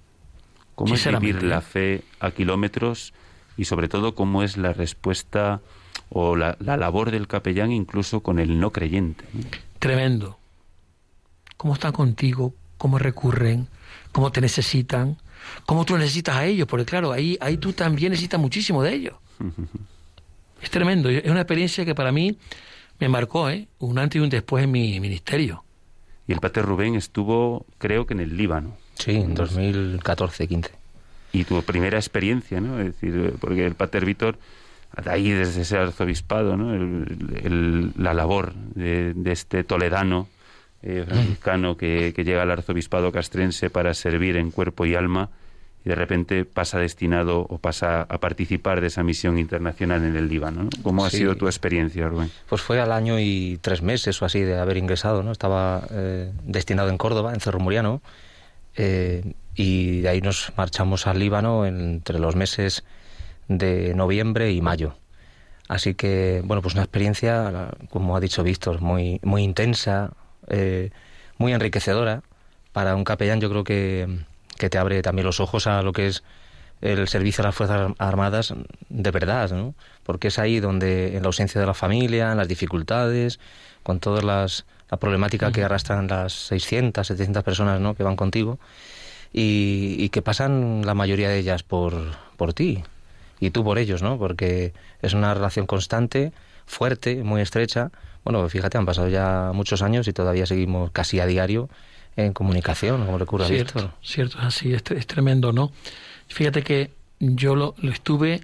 ¿Cómo 0.75 0.95
es 0.95 1.07
vivir 1.07 1.43
la 1.43 1.61
fe 1.61 2.03
a 2.21 2.33
kilómetros 2.33 3.14
y 3.57 3.64
sobre 3.64 3.88
todo 3.88 4.14
cómo 4.14 4.43
es 4.43 4.57
la 4.57 4.73
respuesta 4.73 5.61
o 6.11 6.37
la, 6.37 6.57
labor 6.61 7.11
del 7.11 7.27
capellán 7.27 7.73
incluso 7.73 8.21
con 8.21 8.38
el 8.38 8.61
no 8.61 8.71
creyente? 8.71 9.25
Tremendo. 9.79 10.38
¿Cómo 11.57 11.75
están 11.75 11.93
contigo? 11.93 12.55
¿Cómo 12.79 12.99
recurren? 12.99 13.69
¿Cómo 14.12 14.31
te 14.33 14.40
necesitan? 14.40 15.17
¿Cómo 15.67 15.85
tú 15.85 15.97
necesitas 15.97 16.37
a 16.37 16.47
ellos? 16.47 16.67
Porque 16.67 16.87
claro, 16.87 17.12
ahí, 17.12 17.37
ahí 17.40 17.57
tú 17.57 17.73
también 17.73 18.11
necesitas 18.11 18.40
muchísimo 18.40 18.83
de 18.83 18.95
ellos. 18.95 19.14
es 20.62 20.71
tremendo. 20.71 21.09
Es 21.09 21.31
una 21.31 21.40
experiencia 21.40 21.85
que 21.85 21.95
para 21.95 22.12
mí 22.12 22.37
me 22.99 23.09
marcó, 23.09 23.51
¿eh? 23.51 23.69
Un 23.79 23.99
antes 23.99 24.21
y 24.21 24.23
un 24.23 24.31
después 24.31 24.64
en 24.64 24.71
mi 24.71 25.01
ministerio. 25.01 25.64
Y 26.27 26.33
el 26.33 26.40
Pater 26.40 26.64
Rubén 26.64 26.95
estuvo, 26.95 27.67
creo 27.79 28.07
que 28.07 28.14
en 28.14 28.21
el 28.21 28.37
Líbano. 28.37 28.77
Sí, 28.95 29.12
en 29.12 29.37
2014-15. 29.37 30.71
Y 31.33 31.45
tu 31.45 31.61
primera 31.62 31.99
experiencia, 31.99 32.61
¿no? 32.61 32.79
Es 32.79 32.87
decir, 32.87 33.35
porque 33.40 33.67
el 33.67 33.75
Pater 33.75 34.05
Víctor, 34.05 34.38
ahí 35.07 35.30
desde 35.30 35.62
ese 35.62 35.76
arzobispado, 35.76 36.57
¿no? 36.57 37.04
la 37.96 38.14
labor 38.14 38.54
de, 38.54 39.14
este 39.26 39.64
toledano 39.64 40.28
eh, 40.83 41.04
franciscano 41.07 41.76
que, 41.76 42.12
que, 42.14 42.24
llega 42.24 42.42
al 42.42 42.50
arzobispado 42.50 43.11
castrense 43.12 43.70
para 43.70 43.94
servir 43.94 44.37
en 44.37 44.50
cuerpo 44.50 44.87
y 44.87 44.94
alma 44.94 45.30
y 45.85 45.90
de 45.90 45.94
repente 45.94 46.44
pasa 46.46 46.78
destinado 46.78 47.40
o 47.40 47.59
pasa 47.59 48.02
a 48.02 48.18
participar 48.18 48.80
de 48.80 48.87
esa 48.87 49.02
misión 49.02 49.38
internacional 49.38 50.02
en 50.02 50.16
el 50.16 50.28
Líbano. 50.28 50.68
¿Cómo 50.83 51.04
ha 51.04 51.11
sido 51.11 51.37
tu 51.37 51.46
experiencia, 51.46 52.09
Rubén? 52.09 52.30
Pues 52.48 52.62
fue 52.62 52.80
al 52.80 52.90
año 52.90 53.20
y 53.20 53.59
tres 53.61 53.83
meses 53.83 54.20
o 54.22 54.24
así 54.24 54.40
de 54.40 54.59
haber 54.59 54.78
ingresado. 54.78 55.22
¿no? 55.22 55.30
Estaba 55.30 55.87
eh, 55.90 56.33
destinado 56.42 56.88
en 56.88 56.96
Córdoba, 56.96 57.35
en 57.35 57.40
Cerro 57.40 57.61
Muriano, 57.61 58.00
eh, 58.76 59.35
y 59.54 60.00
de 60.00 60.09
ahí 60.09 60.20
nos 60.22 60.52
marchamos 60.57 61.07
al 61.07 61.18
Líbano 61.18 61.66
entre 61.66 62.18
los 62.18 62.35
meses 62.35 62.83
de 63.48 63.94
noviembre 63.94 64.52
y 64.52 64.61
mayo. 64.61 64.94
Así 65.68 65.94
que, 65.94 66.42
bueno, 66.44 66.62
pues 66.62 66.74
una 66.74 66.83
experiencia, 66.83 67.70
como 67.90 68.16
ha 68.16 68.20
dicho 68.20 68.42
Víctor, 68.42 68.80
muy, 68.80 69.20
muy 69.22 69.42
intensa, 69.42 70.12
eh, 70.48 70.90
muy 71.38 71.52
enriquecedora. 71.52 72.22
Para 72.72 72.96
un 72.96 73.04
capellán 73.04 73.40
yo 73.40 73.48
creo 73.48 73.64
que 73.64 74.24
que 74.59 74.70
te 74.70 74.78
abre 74.78 75.02
también 75.02 75.26
los 75.26 75.40
ojos 75.40 75.66
a 75.66 75.83
lo 75.83 75.92
que 75.92 76.07
es 76.07 76.22
el 76.80 77.09
servicio 77.09 77.42
a 77.42 77.46
las 77.46 77.54
Fuerzas 77.54 77.92
Armadas 77.98 78.54
de 78.88 79.11
verdad, 79.11 79.50
¿no? 79.50 79.74
Porque 80.02 80.28
es 80.28 80.38
ahí 80.38 80.61
donde, 80.61 81.16
en 81.16 81.22
la 81.22 81.26
ausencia 81.26 81.61
de 81.61 81.66
la 81.66 81.74
familia, 81.74 82.33
en 82.33 82.38
las 82.38 82.48
dificultades, 82.48 83.40
con 83.83 84.00
toda 84.00 84.22
las, 84.22 84.66
la 84.90 84.98
problemática 84.98 85.50
que 85.50 85.64
arrastran 85.64 86.09
las 86.09 86.33
600, 86.33 87.07
700 87.07 87.42
personas 87.42 87.80
¿no? 87.80 87.94
que 87.94 88.02
van 88.02 88.16
contigo, 88.16 88.59
y, 89.33 90.09
que 90.11 90.22
pasan 90.22 90.83
la 90.85 90.94
mayoría 90.94 91.28
de 91.28 91.38
ellas 91.38 91.62
por, 91.62 91.94
por 92.37 92.54
ti, 92.54 92.85
y 93.40 93.51
tú 93.51 93.64
por 93.64 93.79
ellos, 93.79 94.03
¿no? 94.03 94.18
Porque 94.18 94.73
es 95.03 95.14
una 95.14 95.35
relación 95.35 95.66
constante, 95.66 96.33
fuerte, 96.66 97.23
muy 97.23 97.40
estrecha. 97.40 97.90
Bueno, 98.25 98.49
fíjate, 98.49 98.79
han 98.79 98.87
pasado 98.87 99.09
ya 99.09 99.53
muchos 99.55 99.83
años 99.83 100.09
y 100.09 100.12
todavía 100.12 100.47
seguimos 100.47 100.90
casi 100.90 101.20
a 101.20 101.27
diario 101.27 101.68
en 102.16 102.33
comunicación, 102.33 103.05
como 103.05 103.18
le 103.18 103.25
ocurre 103.25 103.47
cierto, 103.47 103.79
a 103.79 103.83
Víctor. 103.83 103.99
Cierto, 104.03 104.38
es 104.38 104.44
así, 104.44 104.73
es, 104.73 104.83
tremendo, 105.07 105.53
¿no? 105.53 105.73
Fíjate 106.29 106.62
que 106.62 106.90
yo 107.18 107.55
lo, 107.57 107.75
estuve 107.83 108.42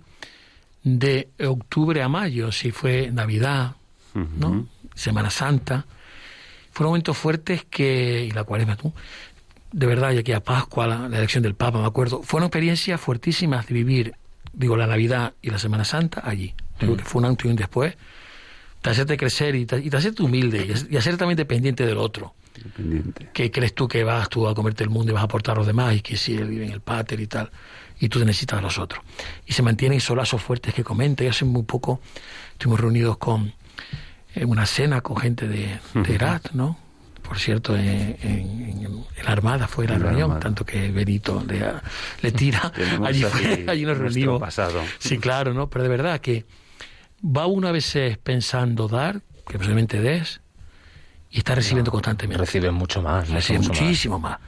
de 0.82 1.28
octubre 1.46 2.02
a 2.02 2.08
mayo, 2.08 2.52
si 2.52 2.72
fue 2.72 3.10
Navidad, 3.10 3.76
¿no? 4.14 4.66
Semana 4.94 5.30
Santa. 5.30 5.86
Fueron 6.72 6.90
momentos 6.90 7.16
fuertes 7.16 7.64
que, 7.64 8.24
y 8.24 8.30
la 8.30 8.44
cuaresma 8.44 8.76
tú, 8.76 8.92
de 9.72 9.86
verdad, 9.86 10.12
y 10.12 10.18
aquí 10.18 10.32
a 10.32 10.40
Pascua, 10.40 10.86
la, 10.86 11.06
elección 11.06 11.42
del 11.42 11.54
Papa, 11.54 11.80
me 11.80 11.86
acuerdo, 11.86 12.22
fueron 12.22 12.46
experiencias 12.46 13.00
fuertísimas 13.00 13.66
de 13.66 13.74
vivir, 13.74 14.14
digo, 14.52 14.76
la 14.76 14.86
Navidad 14.86 15.34
y 15.42 15.50
la 15.50 15.58
Semana 15.58 15.84
Santa 15.84 16.22
allí. 16.24 16.54
Digo 16.78 16.96
que 16.96 17.04
fue 17.04 17.20
un 17.20 17.26
antes 17.26 17.46
y 17.46 17.48
un 17.48 17.56
después, 17.56 17.94
de 18.82 18.90
hacerte 18.90 19.16
crecer 19.16 19.54
y, 19.54 19.60
y 19.60 19.90
de 19.90 19.96
hacerte 19.96 20.22
humilde 20.22 20.66
y, 20.66 20.94
y 20.94 20.96
hacerte 20.96 21.18
también 21.18 21.36
dependiente 21.36 21.84
del 21.84 21.98
otro. 21.98 22.34
¿Qué 23.32 23.50
crees 23.50 23.74
tú 23.74 23.88
que 23.88 24.04
vas 24.04 24.28
tú 24.28 24.48
a 24.48 24.54
comerte 24.54 24.84
el 24.84 24.90
mundo 24.90 25.12
y 25.12 25.14
vas 25.14 25.22
a 25.22 25.24
aportar 25.24 25.54
a 25.54 25.58
los 25.58 25.66
demás? 25.66 25.94
Y 25.94 26.00
que 26.00 26.16
si 26.16 26.36
él 26.36 26.48
vive 26.48 26.66
en 26.66 26.72
el 26.72 26.80
pater 26.80 27.20
y 27.20 27.26
tal, 27.26 27.50
y 27.98 28.08
tú 28.08 28.18
te 28.18 28.24
necesitas 28.24 28.58
a 28.58 28.62
los 28.62 28.78
otros. 28.78 29.02
Y 29.46 29.52
se 29.52 29.62
mantienen 29.62 30.00
solazos 30.00 30.42
fuertes 30.42 30.74
que 30.74 30.82
comenta. 30.82 31.22
Y 31.24 31.28
hace 31.28 31.44
muy 31.44 31.62
poco 31.62 32.00
estuvimos 32.52 32.80
reunidos 32.80 33.18
con 33.18 33.52
en 34.34 34.48
una 34.48 34.66
cena 34.66 35.00
con 35.00 35.16
gente 35.16 35.48
de, 35.48 35.78
de 35.94 36.40
¿no? 36.52 36.78
Por 37.30 37.38
cierto, 37.38 37.76
en, 37.76 39.06
la 39.22 39.30
Armada 39.30 39.68
fue 39.68 39.86
la, 39.86 39.98
reunión, 39.98 40.40
tanto 40.40 40.64
que 40.64 40.90
Benito 40.90 41.40
le, 41.46 42.32
tira. 42.32 42.72
allí, 43.04 43.24
allí 43.68 43.84
nos 43.84 43.98
reunimos. 43.98 44.40
Pasado. 44.40 44.82
Sí, 44.98 45.16
claro, 45.16 45.54
¿no? 45.54 45.70
Pero 45.70 45.84
de 45.84 45.90
verdad 45.90 46.20
que 46.20 46.44
va 47.24 47.46
uno 47.46 47.68
a 47.68 47.70
veces 47.70 48.18
pensando 48.18 48.88
dar, 48.88 49.20
que 49.46 49.58
posiblemente 49.58 50.00
des, 50.00 50.40
y 51.30 51.38
está 51.38 51.54
recibiendo 51.54 51.92
constantemente. 51.92 52.40
Recibe 52.40 52.72
mucho 52.72 53.00
más. 53.00 53.28
Recibe 53.28 53.60
muchísimo 53.60 54.18
más. 54.18 54.40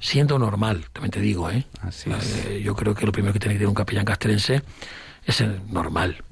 Siendo 0.00 0.36
normal, 0.36 0.86
también 0.92 1.12
te 1.12 1.20
digo, 1.20 1.48
¿eh? 1.48 1.64
Así 1.80 2.10
eh, 2.10 2.60
yo 2.60 2.74
creo 2.74 2.92
que 2.96 3.06
lo 3.06 3.12
primero 3.12 3.32
que 3.32 3.38
tiene 3.38 3.54
que 3.54 3.58
tener 3.58 3.68
un 3.68 3.74
capellán 3.74 4.04
castrense 4.04 4.64
es 5.24 5.40
el 5.40 5.60
normal. 5.72 6.24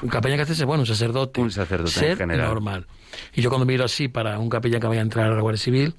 Un 0.00 0.08
capellán 0.10 0.38
castrense, 0.38 0.64
bueno, 0.64 0.82
un 0.82 0.86
sacerdote. 0.86 1.40
Un 1.40 1.50
sacerdote 1.50 1.90
ser 1.90 2.18
general. 2.18 2.46
normal. 2.46 2.86
Y 3.34 3.42
yo 3.42 3.50
cuando 3.50 3.66
miro 3.66 3.84
así 3.84 4.08
para 4.08 4.38
un 4.38 4.48
capellán 4.48 4.80
que 4.80 4.86
vaya 4.86 5.00
a 5.00 5.04
entrar 5.04 5.30
a 5.30 5.34
la 5.34 5.40
Guardia 5.40 5.62
Civil, 5.62 5.94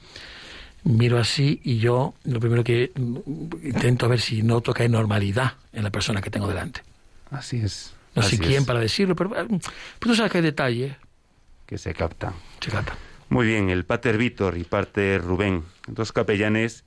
miro 0.84 1.18
así 1.18 1.60
y 1.64 1.78
yo 1.80 2.14
lo 2.24 2.40
primero 2.40 2.64
que 2.64 2.92
intento 3.64 4.08
ver 4.08 4.22
si 4.22 4.44
noto 4.44 4.74
que 4.74 4.84
hay 4.84 4.90
normalidad 4.90 5.54
en 5.74 5.84
la 5.84 5.92
persona 5.92 6.22
que 6.22 6.30
tengo 6.30 6.48
delante. 6.48 6.82
Así 7.32 7.58
es. 7.58 7.94
No 8.16 8.22
sé 8.22 8.40
quién 8.40 8.66
para 8.66 8.80
decirlo, 8.80 9.16
pero, 9.16 9.30
pero 9.32 9.60
tú 10.00 10.16
sabes 10.16 10.32
que 10.32 10.38
hay 10.38 10.44
detalles 10.44 10.96
que 11.66 11.78
se 11.78 11.94
capta. 11.94 12.34
Se 12.60 12.72
capta. 12.72 12.96
Muy 13.30 13.48
bien, 13.48 13.70
el 13.70 13.86
Pater 13.86 14.18
Víctor 14.18 14.58
y 14.58 14.64
Pater 14.64 15.22
Rubén, 15.22 15.64
dos 15.88 16.12
capellanes 16.12 16.86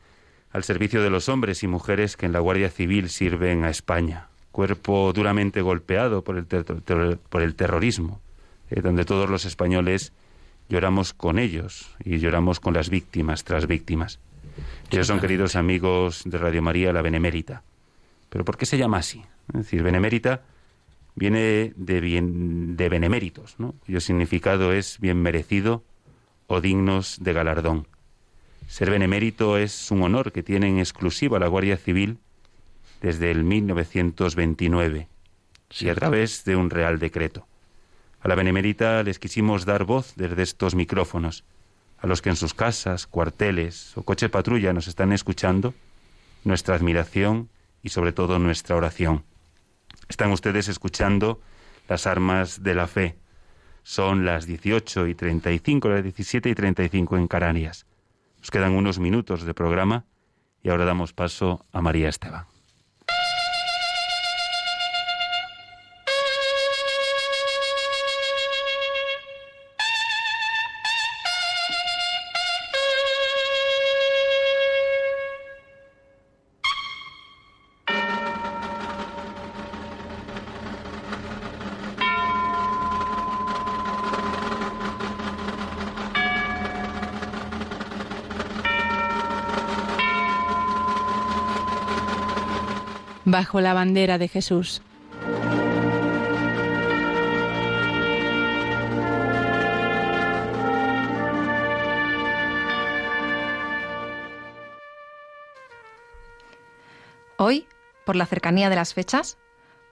al 0.53 0.65
servicio 0.65 1.03
de 1.03 1.11
los 1.11 1.29
hombres 1.29 1.63
y 1.63 1.67
mujeres 1.67 2.17
que 2.17 2.27
en 2.27 2.33
la 2.33 2.39
Guardia 2.39 2.71
Civil 2.71 3.11
sirven 3.11 3.65
a 3.65 3.71
España. 3.71 4.29
Cuerpo 4.53 5.13
duramente 5.13 5.61
golpeado 5.61 6.23
por 6.23 6.39
el, 6.39 6.47
por 7.29 7.43
el 7.43 7.55
terrorismo, 7.55 8.21
eh, 8.71 8.81
donde 8.81 9.05
todos 9.05 9.29
los 9.31 9.45
españoles 9.45 10.13
lloramos 10.69 11.15
con 11.15 11.39
ellos 11.39 11.95
y 12.05 12.19
lloramos 12.19 12.61
con 12.61 12.75
las 12.75 12.91
víctimas 12.91 13.45
tras 13.45 13.67
víctimas. 13.67 14.21
Ellos 14.91 15.07
son 15.07 15.21
queridos 15.21 15.57
amigos 15.57 16.23
de 16.25 16.39
Radio 16.39 16.63
María, 16.63 16.93
la 16.93 17.03
Benemérita. 17.03 17.63
¿Pero 18.29 18.45
por 18.45 18.57
qué 18.57 18.67
se 18.67 18.79
llama 18.79 18.99
así? 18.99 19.23
Es 19.49 19.61
decir, 19.61 19.83
Benemérita 19.83 20.43
viene 21.19 21.73
de, 21.77 22.01
bien, 22.01 22.77
de 22.77 22.89
beneméritos, 22.89 23.57
¿no? 23.59 23.75
cuyo 23.85 24.01
significado 24.01 24.73
es 24.73 25.01
bien 25.01 25.21
merecido 25.21 25.83
o 26.47 26.61
dignos 26.61 27.19
de 27.21 27.33
galardón. 27.33 27.87
Ser 28.69 28.91
benemérito 28.91 29.57
es 29.59 29.91
un 29.91 30.03
honor 30.03 30.31
que 30.31 30.43
tiene 30.43 30.69
en 30.69 30.79
exclusiva 30.79 31.39
la 31.39 31.49
Guardia 31.49 31.77
Civil 31.77 32.19
desde 33.01 33.31
el 33.31 33.43
1929 33.43 35.09
y 35.81 35.89
a 35.89 35.95
través 35.95 36.45
de 36.45 36.55
un 36.55 36.71
real 36.71 36.99
decreto. 36.99 37.48
La 38.29 38.35
benemérita 38.35 39.03
les 39.05 39.19
quisimos 39.19 39.65
dar 39.65 39.85
voz 39.85 40.13
desde 40.15 40.43
estos 40.43 40.75
micrófonos. 40.75 41.45
A 41.97 42.07
los 42.07 42.21
que 42.21 42.29
en 42.29 42.37
sus 42.37 42.53
casas, 42.53 43.07
cuarteles 43.07 43.97
o 43.97 44.03
coche 44.03 44.29
patrulla 44.29 44.75
nos 44.75 44.87
están 44.87 45.15
escuchando, 45.15 45.73
nuestra 46.45 46.75
admiración 46.75 47.49
y 47.83 47.89
sobre 47.89 48.13
todo 48.13 48.39
nuestra 48.39 48.77
oración. 48.77 49.25
Están 50.11 50.31
ustedes 50.31 50.69
escuchando 50.69 51.41
las 51.89 52.07
armas 52.07 52.63
de 52.63 52.75
la 52.75 52.87
fe. 52.87 53.17
Son 53.83 54.27
las 54.27 54.45
18 54.45 55.07
y 55.07 55.15
35, 55.15 55.89
las 55.89 56.03
17 56.03 56.51
y 56.51 56.55
35 56.55 57.17
en 57.17 57.29
Canarias. 57.29 57.87
Nos 58.41 58.51
quedan 58.51 58.75
unos 58.75 58.99
minutos 58.99 59.45
de 59.45 59.55
programa 59.55 60.05
y 60.63 60.69
ahora 60.69 60.85
damos 60.85 61.15
paso 61.15 61.65
a 61.73 61.81
María 61.81 62.11
Esteban. 62.11 62.45
bajo 93.31 93.61
la 93.61 93.75
bandera 93.75 94.19
de 94.19 94.29
Jesús. 94.29 94.83
Hoy, 107.37 107.67
por 108.05 108.17
la 108.17 108.27
cercanía 108.27 108.69
de 108.69 108.77
las 108.77 108.95
fechas, 108.95 109.39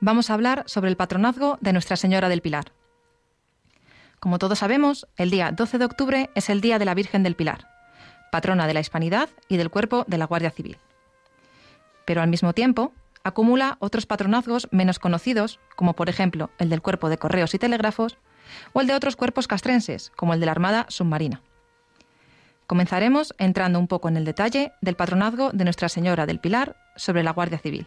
vamos 0.00 0.30
a 0.30 0.34
hablar 0.34 0.64
sobre 0.66 0.90
el 0.90 0.96
patronazgo 0.96 1.58
de 1.60 1.72
Nuestra 1.72 1.96
Señora 1.96 2.28
del 2.28 2.42
Pilar. 2.42 2.72
Como 4.18 4.38
todos 4.38 4.58
sabemos, 4.58 5.06
el 5.16 5.30
día 5.30 5.52
12 5.52 5.78
de 5.78 5.84
octubre 5.84 6.30
es 6.34 6.48
el 6.48 6.60
Día 6.60 6.78
de 6.78 6.86
la 6.86 6.94
Virgen 6.94 7.22
del 7.22 7.36
Pilar, 7.36 7.68
patrona 8.32 8.66
de 8.66 8.74
la 8.74 8.80
Hispanidad 8.80 9.28
y 9.48 9.58
del 9.58 9.70
cuerpo 9.70 10.04
de 10.08 10.18
la 10.18 10.24
Guardia 10.24 10.50
Civil. 10.50 10.78
Pero 12.04 12.22
al 12.22 12.28
mismo 12.28 12.52
tiempo, 12.52 12.92
acumula 13.26 13.76
otros 13.80 14.06
patronazgos 14.06 14.68
menos 14.70 15.00
conocidos, 15.00 15.58
como 15.74 15.94
por 15.94 16.08
ejemplo 16.08 16.50
el 16.58 16.70
del 16.70 16.80
Cuerpo 16.80 17.08
de 17.08 17.18
Correos 17.18 17.54
y 17.54 17.58
Telégrafos, 17.58 18.18
o 18.72 18.80
el 18.80 18.86
de 18.86 18.94
otros 18.94 19.16
cuerpos 19.16 19.48
castrenses, 19.48 20.12
como 20.14 20.32
el 20.32 20.40
de 20.40 20.46
la 20.46 20.52
Armada 20.52 20.86
Submarina. 20.88 21.42
Comenzaremos 22.68 23.34
entrando 23.38 23.78
un 23.80 23.88
poco 23.88 24.08
en 24.08 24.16
el 24.16 24.24
detalle 24.24 24.72
del 24.80 24.94
patronazgo 24.94 25.50
de 25.52 25.64
Nuestra 25.64 25.88
Señora 25.88 26.26
del 26.26 26.38
Pilar 26.38 26.76
sobre 26.94 27.24
la 27.24 27.32
Guardia 27.32 27.58
Civil. 27.58 27.86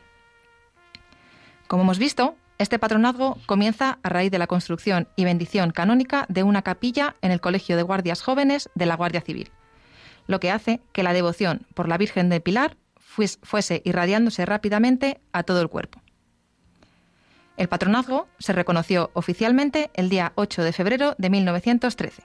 Como 1.67 1.83
hemos 1.83 1.99
visto, 1.99 2.35
este 2.57 2.77
patronazgo 2.77 3.37
comienza 3.45 3.99
a 4.03 4.09
raíz 4.09 4.31
de 4.31 4.39
la 4.39 4.47
construcción 4.47 5.07
y 5.15 5.23
bendición 5.23 5.71
canónica 5.71 6.25
de 6.27 6.43
una 6.43 6.63
capilla 6.63 7.15
en 7.21 7.31
el 7.31 7.39
Colegio 7.39 7.77
de 7.77 7.83
Guardias 7.83 8.21
Jóvenes 8.21 8.69
de 8.75 8.85
la 8.85 8.97
Guardia 8.97 9.21
Civil, 9.21 9.51
lo 10.27 10.41
que 10.41 10.51
hace 10.51 10.81
que 10.91 11.03
la 11.03 11.13
devoción 11.13 11.65
por 11.73 11.87
la 11.87 11.97
Virgen 11.97 12.27
del 12.27 12.41
Pilar 12.41 12.75
fuese 13.41 13.81
irradiándose 13.85 14.45
rápidamente 14.45 15.19
a 15.31 15.43
todo 15.43 15.61
el 15.61 15.69
cuerpo. 15.69 16.01
El 17.57 17.67
patronazgo 17.67 18.27
se 18.39 18.53
reconoció 18.53 19.11
oficialmente 19.13 19.89
el 19.93 20.07
día 20.09 20.31
8 20.35 20.63
de 20.63 20.71
febrero 20.71 21.15
de 21.17 21.29
1913. 21.29 22.23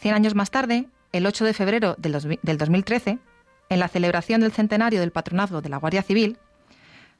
Cien 0.00 0.14
años 0.14 0.34
más 0.34 0.50
tarde, 0.50 0.88
el 1.12 1.26
8 1.26 1.44
de 1.44 1.52
febrero 1.52 1.94
del 1.98 2.58
2013, 2.58 3.18
en 3.68 3.78
la 3.78 3.88
celebración 3.88 4.40
del 4.40 4.52
centenario 4.52 5.00
del 5.00 5.12
patronazgo 5.12 5.60
de 5.60 5.68
la 5.68 5.76
Guardia 5.76 6.02
Civil, 6.02 6.38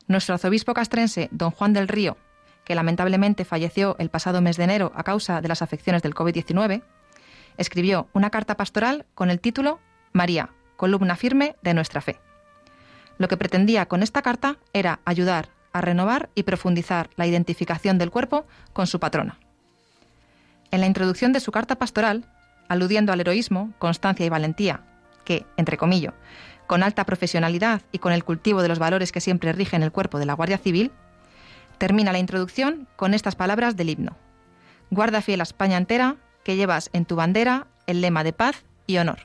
nuestro 0.06 0.34
arzobispo 0.34 0.72
castrense, 0.72 1.28
don 1.30 1.50
Juan 1.50 1.74
del 1.74 1.88
Río, 1.88 2.16
que 2.64 2.74
lamentablemente 2.74 3.44
falleció 3.44 3.96
el 3.98 4.08
pasado 4.08 4.40
mes 4.40 4.56
de 4.56 4.64
enero 4.64 4.92
a 4.94 5.02
causa 5.02 5.40
de 5.42 5.48
las 5.48 5.60
afecciones 5.60 6.02
del 6.02 6.14
COVID-19, 6.14 6.82
escribió 7.58 8.08
una 8.14 8.30
carta 8.30 8.56
pastoral 8.56 9.04
con 9.14 9.30
el 9.30 9.40
título 9.40 9.78
María, 10.12 10.50
columna 10.76 11.16
firme 11.16 11.56
de 11.62 11.74
nuestra 11.74 12.00
fe. 12.00 12.18
Lo 13.18 13.28
que 13.28 13.36
pretendía 13.36 13.86
con 13.86 14.02
esta 14.02 14.22
carta 14.22 14.56
era 14.72 15.00
ayudar 15.04 15.48
a 15.72 15.80
renovar 15.80 16.30
y 16.34 16.44
profundizar 16.44 17.10
la 17.16 17.26
identificación 17.26 17.98
del 17.98 18.10
cuerpo 18.10 18.46
con 18.72 18.86
su 18.86 19.00
patrona. 19.00 19.38
En 20.70 20.80
la 20.80 20.86
introducción 20.86 21.32
de 21.32 21.40
su 21.40 21.52
carta 21.52 21.76
pastoral, 21.76 22.24
aludiendo 22.68 23.12
al 23.12 23.20
heroísmo, 23.20 23.72
constancia 23.78 24.24
y 24.24 24.28
valentía, 24.28 24.82
que, 25.24 25.44
entre 25.56 25.76
comillas, 25.76 26.14
con 26.66 26.82
alta 26.82 27.04
profesionalidad 27.04 27.82
y 27.92 27.98
con 27.98 28.12
el 28.12 28.24
cultivo 28.24 28.62
de 28.62 28.68
los 28.68 28.78
valores 28.78 29.10
que 29.10 29.20
siempre 29.20 29.52
rigen 29.52 29.82
el 29.82 29.92
cuerpo 29.92 30.18
de 30.18 30.26
la 30.26 30.34
Guardia 30.34 30.58
Civil, 30.58 30.92
termina 31.78 32.12
la 32.12 32.18
introducción 32.18 32.86
con 32.96 33.14
estas 33.14 33.36
palabras 33.36 33.76
del 33.76 33.90
himno. 33.90 34.16
Guarda 34.90 35.22
fiel 35.22 35.40
a 35.40 35.44
España 35.44 35.76
entera, 35.76 36.16
que 36.44 36.56
llevas 36.56 36.90
en 36.92 37.04
tu 37.04 37.16
bandera 37.16 37.66
el 37.86 38.00
lema 38.00 38.24
de 38.24 38.32
paz 38.32 38.64
y 38.86 38.98
honor. 38.98 39.18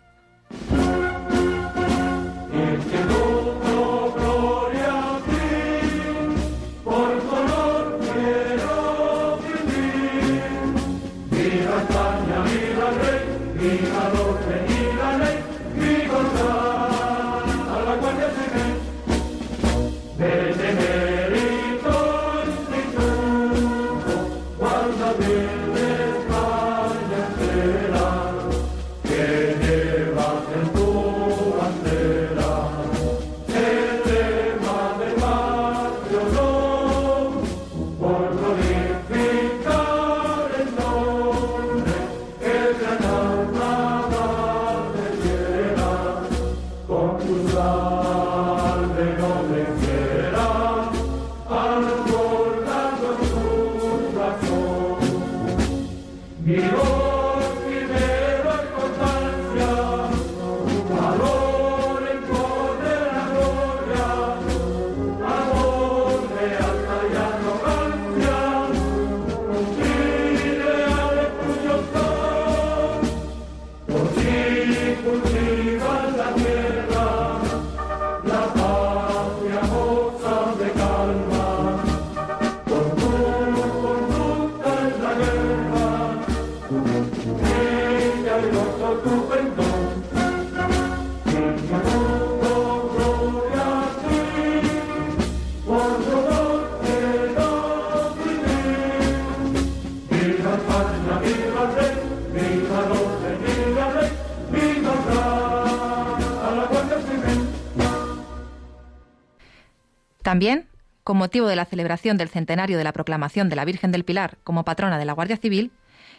También, 110.23 110.69
con 111.03 111.17
motivo 111.17 111.47
de 111.47 111.57
la 111.57 111.65
celebración 111.65 112.17
del 112.17 112.29
centenario 112.29 112.77
de 112.77 112.83
la 112.85 112.93
proclamación 112.93 113.49
de 113.49 113.57
la 113.57 113.65
Virgen 113.65 113.91
del 113.91 114.05
Pilar 114.05 114.37
como 114.45 114.63
patrona 114.63 114.97
de 114.97 115.03
la 115.05 115.11
Guardia 115.13 115.35
Civil, 115.35 115.71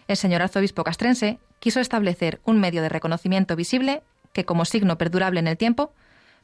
el 0.08 0.18
señor 0.18 0.42
arzobispo 0.42 0.84
castrense 0.84 1.38
quiso 1.58 1.80
establecer 1.80 2.38
un 2.44 2.60
medio 2.60 2.82
de 2.82 2.90
reconocimiento 2.90 3.56
visible 3.56 4.02
que, 4.34 4.44
como 4.44 4.66
signo 4.66 4.98
perdurable 4.98 5.40
en 5.40 5.48
el 5.48 5.56
tiempo, 5.56 5.94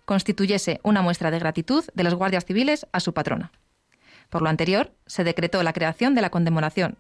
constituyese 0.06 0.80
una 0.82 1.02
muestra 1.02 1.30
de 1.30 1.38
gratitud 1.38 1.84
de 1.94 2.02
los 2.02 2.14
guardias 2.14 2.46
civiles 2.46 2.86
a 2.92 3.00
su 3.00 3.12
patrona. 3.12 3.52
Por 4.30 4.40
lo 4.40 4.48
anterior, 4.48 4.92
se 5.06 5.22
decretó 5.22 5.62
la 5.62 5.74
creación 5.74 6.14
de 6.14 6.22
la 6.22 6.30
condecoración, 6.30 6.96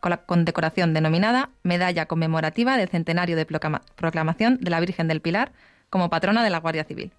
con 0.00 0.10
la 0.10 0.24
condecoración 0.24 0.94
denominada 0.94 1.50
Medalla 1.62 2.06
Conmemorativa 2.06 2.78
del 2.78 2.88
Centenario 2.88 3.36
de 3.36 3.44
Proclamación 3.44 4.56
de 4.58 4.70
la 4.70 4.80
Virgen 4.80 5.06
del 5.06 5.20
Pilar 5.20 5.52
como 5.90 6.08
patrona 6.08 6.42
de 6.42 6.50
la 6.50 6.60
Guardia 6.60 6.84
Civil. 6.84 7.12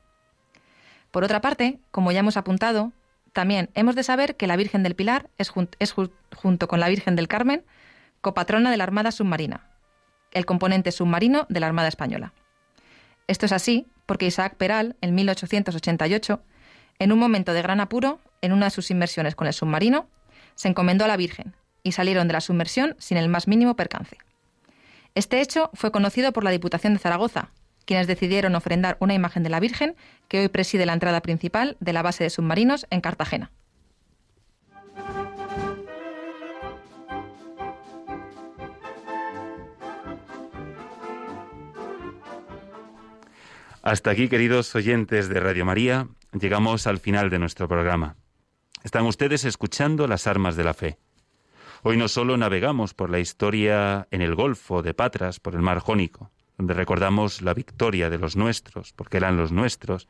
Por 1.11 1.23
otra 1.23 1.41
parte, 1.41 1.79
como 1.91 2.11
ya 2.11 2.19
hemos 2.19 2.37
apuntado, 2.37 2.91
también 3.33 3.69
hemos 3.73 3.95
de 3.95 4.03
saber 4.03 4.35
que 4.35 4.47
la 4.47 4.55
Virgen 4.55 4.83
del 4.83 4.95
Pilar 4.95 5.29
es, 5.37 5.51
junto 5.51 6.67
con 6.67 6.79
la 6.79 6.89
Virgen 6.89 7.15
del 7.15 7.27
Carmen 7.27 7.63
copatrona 8.21 8.71
de 8.71 8.77
la 8.77 8.83
Armada 8.83 9.11
Submarina, 9.11 9.69
el 10.31 10.45
componente 10.45 10.91
submarino 10.91 11.45
de 11.49 11.59
la 11.59 11.67
Armada 11.67 11.87
Española. 11.87 12.33
Esto 13.27 13.45
es 13.45 13.51
así 13.51 13.87
porque 14.05 14.25
Isaac 14.25 14.55
Peral, 14.55 14.95
en 15.01 15.15
1888, 15.15 16.41
en 16.99 17.11
un 17.11 17.19
momento 17.19 17.53
de 17.53 17.61
gran 17.61 17.79
apuro, 17.79 18.19
en 18.41 18.51
una 18.51 18.65
de 18.65 18.71
sus 18.71 18.91
inmersiones 18.91 19.35
con 19.35 19.47
el 19.47 19.53
submarino, 19.53 20.07
se 20.55 20.67
encomendó 20.67 21.05
a 21.05 21.07
la 21.07 21.17
Virgen 21.17 21.55
y 21.83 21.93
salieron 21.93 22.27
de 22.27 22.33
la 22.33 22.41
submersión 22.41 22.95
sin 22.99 23.17
el 23.17 23.29
más 23.29 23.47
mínimo 23.47 23.75
percance. 23.75 24.17
Este 25.15 25.41
hecho 25.41 25.69
fue 25.73 25.91
conocido 25.91 26.33
por 26.33 26.43
la 26.43 26.51
Diputación 26.51 26.93
de 26.93 26.99
Zaragoza, 26.99 27.51
quienes 27.89 28.05
decidieron 28.05 28.53
ofrendar 28.53 28.97
una 28.99 29.15
imagen 29.15 29.41
de 29.41 29.49
la 29.49 29.59
Virgen 29.59 29.95
que 30.27 30.41
hoy 30.41 30.47
preside 30.47 30.85
la 30.85 30.93
entrada 30.93 31.21
principal 31.21 31.75
de 31.79 31.91
la 31.91 32.03
base 32.03 32.23
de 32.23 32.29
submarinos 32.29 32.85
en 32.91 33.01
Cartagena. 33.01 33.49
Hasta 43.81 44.11
aquí, 44.11 44.29
queridos 44.29 44.75
oyentes 44.75 45.27
de 45.27 45.39
Radio 45.39 45.65
María, 45.65 46.09
llegamos 46.39 46.85
al 46.85 46.99
final 46.99 47.31
de 47.31 47.39
nuestro 47.39 47.67
programa. 47.67 48.17
Están 48.83 49.07
ustedes 49.07 49.45
escuchando 49.45 50.05
las 50.05 50.27
armas 50.27 50.55
de 50.55 50.63
la 50.63 50.75
fe. 50.75 50.99
Hoy 51.81 51.97
no 51.97 52.07
solo 52.07 52.37
navegamos 52.37 52.93
por 52.93 53.09
la 53.09 53.17
historia 53.17 54.07
en 54.11 54.21
el 54.21 54.35
Golfo 54.35 54.83
de 54.83 54.93
Patras, 54.93 55.39
por 55.39 55.55
el 55.55 55.63
mar 55.63 55.79
Jónico, 55.79 56.29
donde 56.59 56.73
recordamos 56.73 57.41
la 57.41 57.53
victoria 57.53 58.09
de 58.09 58.17
los 58.17 58.35
nuestros, 58.35 58.91
porque 58.91 59.15
eran 59.15 59.37
los 59.37 59.53
nuestros, 59.53 60.09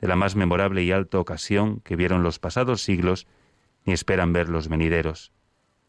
de 0.00 0.08
la 0.08 0.16
más 0.16 0.34
memorable 0.34 0.82
y 0.82 0.90
alta 0.90 1.18
ocasión 1.18 1.80
que 1.80 1.96
vieron 1.96 2.22
los 2.22 2.38
pasados 2.38 2.80
siglos 2.80 3.26
ni 3.84 3.92
esperan 3.92 4.32
ver 4.32 4.48
los 4.48 4.68
venideros, 4.68 5.32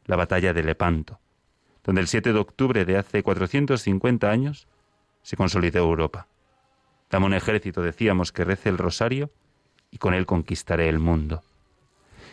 la 0.06 0.18
batalla 0.18 0.52
de 0.52 0.62
Lepanto, 0.62 1.22
donde 1.86 2.02
el 2.02 2.10
7 2.10 2.34
de 2.34 2.40
octubre 2.40 2.84
de 2.84 2.98
hace 2.98 3.24
450 3.24 4.30
años 4.30 4.68
se 5.22 5.38
consolidó 5.38 5.80
Europa. 5.80 6.28
Dame 7.10 7.28
un 7.28 7.34
ejército, 7.34 7.82
decíamos, 7.82 8.34
que 8.34 8.44
rece 8.44 8.68
el 8.68 8.78
rosario 8.78 9.32
y 9.90 10.00
con 10.00 10.14
él 10.14 10.26
conquistaré 10.26 10.90
el 10.90 11.00
mundo. 11.00 11.44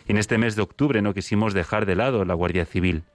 Y 0.09 0.11
en 0.11 0.17
este 0.17 0.37
mes 0.37 0.57
de 0.57 0.63
octubre 0.63 1.01
no 1.01 1.13
quisimos 1.13 1.53
dejar 1.53 1.85
de 1.85 1.95
lado 1.95 2.25
la 2.25 2.33
Guardia 2.33 2.65
Civil. 2.65 3.05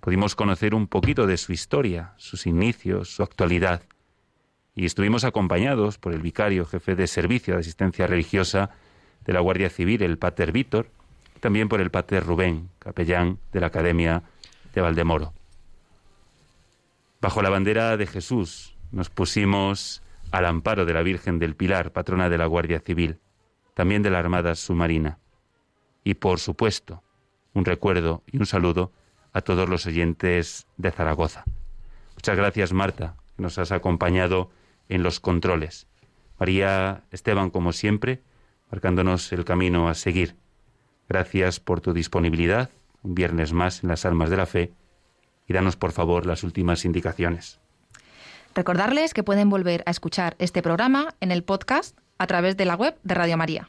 Pudimos 0.00 0.34
conocer 0.34 0.74
un 0.74 0.86
poquito 0.86 1.26
de 1.26 1.36
su 1.36 1.52
historia, 1.52 2.14
sus 2.16 2.46
inicios, 2.46 3.14
su 3.14 3.22
actualidad, 3.22 3.82
y 4.74 4.86
estuvimos 4.86 5.24
acompañados 5.24 5.98
por 5.98 6.14
el 6.14 6.22
vicario 6.22 6.64
jefe 6.64 6.94
de 6.94 7.06
servicio 7.06 7.54
de 7.54 7.60
asistencia 7.60 8.06
religiosa 8.06 8.70
de 9.26 9.32
la 9.34 9.40
Guardia 9.40 9.68
Civil, 9.68 10.02
el 10.02 10.16
Pater 10.16 10.52
Víctor, 10.52 10.88
y 11.36 11.40
también 11.40 11.68
por 11.68 11.80
el 11.80 11.90
Pater 11.90 12.24
Rubén, 12.24 12.70
capellán 12.78 13.38
de 13.52 13.60
la 13.60 13.66
Academia 13.66 14.22
de 14.74 14.80
Valdemoro. 14.80 15.34
Bajo 17.20 17.42
la 17.42 17.50
bandera 17.50 17.98
de 17.98 18.06
Jesús 18.06 18.74
nos 18.92 19.10
pusimos 19.10 20.02
al 20.30 20.46
amparo 20.46 20.86
de 20.86 20.94
la 20.94 21.02
Virgen 21.02 21.38
del 21.38 21.56
Pilar, 21.56 21.92
patrona 21.92 22.30
de 22.30 22.38
la 22.38 22.46
Guardia 22.46 22.80
Civil, 22.80 23.18
también 23.74 24.02
de 24.02 24.10
la 24.10 24.18
Armada 24.18 24.54
Submarina. 24.54 25.18
Y 26.04 26.14
por 26.14 26.40
supuesto, 26.40 27.02
un 27.52 27.66
recuerdo 27.66 28.22
y 28.26 28.38
un 28.38 28.46
saludo 28.46 28.92
a 29.32 29.40
todos 29.40 29.68
los 29.68 29.86
oyentes 29.86 30.66
de 30.76 30.90
Zaragoza. 30.90 31.44
Muchas 32.14 32.36
gracias, 32.36 32.72
Marta, 32.72 33.14
que 33.36 33.42
nos 33.42 33.58
has 33.58 33.72
acompañado 33.72 34.50
en 34.88 35.02
los 35.02 35.20
controles. 35.20 35.86
María 36.38 37.02
Esteban, 37.10 37.50
como 37.50 37.72
siempre, 37.72 38.22
marcándonos 38.70 39.32
el 39.32 39.44
camino 39.44 39.88
a 39.88 39.94
seguir. 39.94 40.36
Gracias 41.08 41.60
por 41.60 41.80
tu 41.80 41.92
disponibilidad, 41.92 42.70
un 43.02 43.14
viernes 43.14 43.52
más 43.52 43.82
en 43.82 43.88
las 43.88 44.04
almas 44.04 44.30
de 44.30 44.36
la 44.36 44.46
fe, 44.46 44.72
y 45.46 45.52
danos 45.52 45.76
por 45.76 45.92
favor 45.92 46.26
las 46.26 46.44
últimas 46.44 46.84
indicaciones. 46.84 47.58
Recordarles 48.54 49.14
que 49.14 49.22
pueden 49.22 49.50
volver 49.50 49.82
a 49.86 49.90
escuchar 49.90 50.36
este 50.38 50.62
programa 50.62 51.14
en 51.20 51.30
el 51.30 51.42
podcast 51.42 51.96
a 52.18 52.26
través 52.26 52.56
de 52.56 52.64
la 52.64 52.74
web 52.74 52.96
de 53.02 53.14
Radio 53.14 53.36
María. 53.36 53.68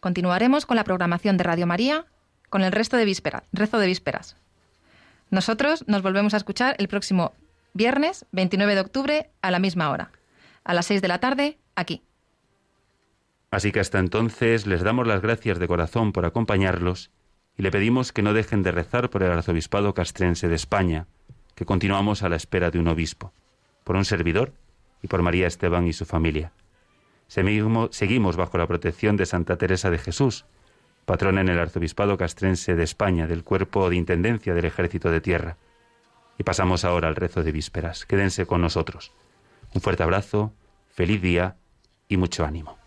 Continuaremos 0.00 0.66
con 0.66 0.76
la 0.76 0.84
programación 0.84 1.36
de 1.36 1.44
Radio 1.44 1.66
María 1.66 2.06
con 2.50 2.62
el 2.62 2.72
resto 2.72 2.96
de 2.96 3.04
rezo 3.52 3.78
de 3.78 3.86
vísperas. 3.86 4.36
Nosotros 5.32 5.82
nos 5.88 6.02
volvemos 6.02 6.34
a 6.34 6.36
escuchar 6.36 6.76
el 6.78 6.88
próximo 6.88 7.32
viernes 7.72 8.26
29 8.32 8.74
de 8.74 8.80
octubre 8.82 9.30
a 9.40 9.50
la 9.50 9.58
misma 9.58 9.90
hora 9.90 10.12
a 10.62 10.74
las 10.74 10.86
seis 10.86 11.00
de 11.00 11.08
la 11.08 11.20
tarde, 11.20 11.58
aquí. 11.74 12.02
Así 13.50 13.72
que 13.72 13.80
hasta 13.80 13.98
entonces 13.98 14.66
les 14.66 14.82
damos 14.82 15.06
las 15.06 15.22
gracias 15.22 15.58
de 15.58 15.66
corazón 15.66 16.12
por 16.12 16.26
acompañarlos 16.26 17.10
y 17.56 17.62
le 17.62 17.70
pedimos 17.70 18.12
que 18.12 18.22
no 18.22 18.34
dejen 18.34 18.62
de 18.62 18.72
rezar 18.72 19.08
por 19.08 19.22
el 19.22 19.32
arzobispado 19.32 19.94
castrense 19.94 20.48
de 20.48 20.54
España, 20.54 21.06
que 21.54 21.64
continuamos 21.64 22.22
a 22.22 22.28
la 22.28 22.36
espera 22.36 22.70
de 22.70 22.78
un 22.78 22.88
obispo, 22.88 23.32
por 23.84 23.96
un 23.96 24.04
servidor 24.04 24.52
y 25.02 25.08
por 25.08 25.22
María 25.22 25.46
Esteban 25.46 25.86
y 25.86 25.94
su 25.94 26.04
familia. 26.04 26.52
Seguimos 27.26 28.36
bajo 28.36 28.58
la 28.58 28.66
protección 28.66 29.16
de 29.16 29.24
Santa 29.24 29.56
Teresa 29.56 29.90
de 29.90 29.98
Jesús, 29.98 30.44
patrona 31.04 31.40
en 31.40 31.48
el 31.48 31.58
arzobispado 31.58 32.16
castrense 32.16 32.74
de 32.74 32.84
España 32.84 33.26
del 33.26 33.44
cuerpo 33.44 33.88
de 33.90 33.96
intendencia 33.96 34.54
del 34.54 34.64
ejército 34.64 35.10
de 35.10 35.20
tierra. 35.20 35.56
Y 36.38 36.44
pasamos 36.44 36.84
ahora 36.84 37.08
al 37.08 37.16
rezo 37.16 37.42
de 37.42 37.52
vísperas. 37.52 38.06
Quédense 38.06 38.46
con 38.46 38.60
nosotros. 38.60 39.12
Un 39.74 39.80
fuerte 39.80 40.02
abrazo, 40.02 40.52
feliz 40.88 41.20
día 41.20 41.56
y 42.08 42.16
mucho 42.16 42.44
ánimo. 42.44 42.78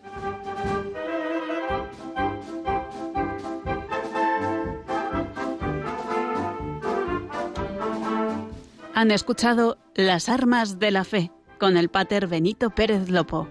Han 8.94 9.12
escuchado 9.12 9.78
Las 9.94 10.30
Armas 10.30 10.80
de 10.80 10.90
la 10.90 11.04
Fe 11.04 11.32
con 11.60 11.76
el 11.76 11.90
Pater 11.90 12.28
Benito 12.28 12.70
Pérez 12.70 13.10
Lopo. 13.10 13.48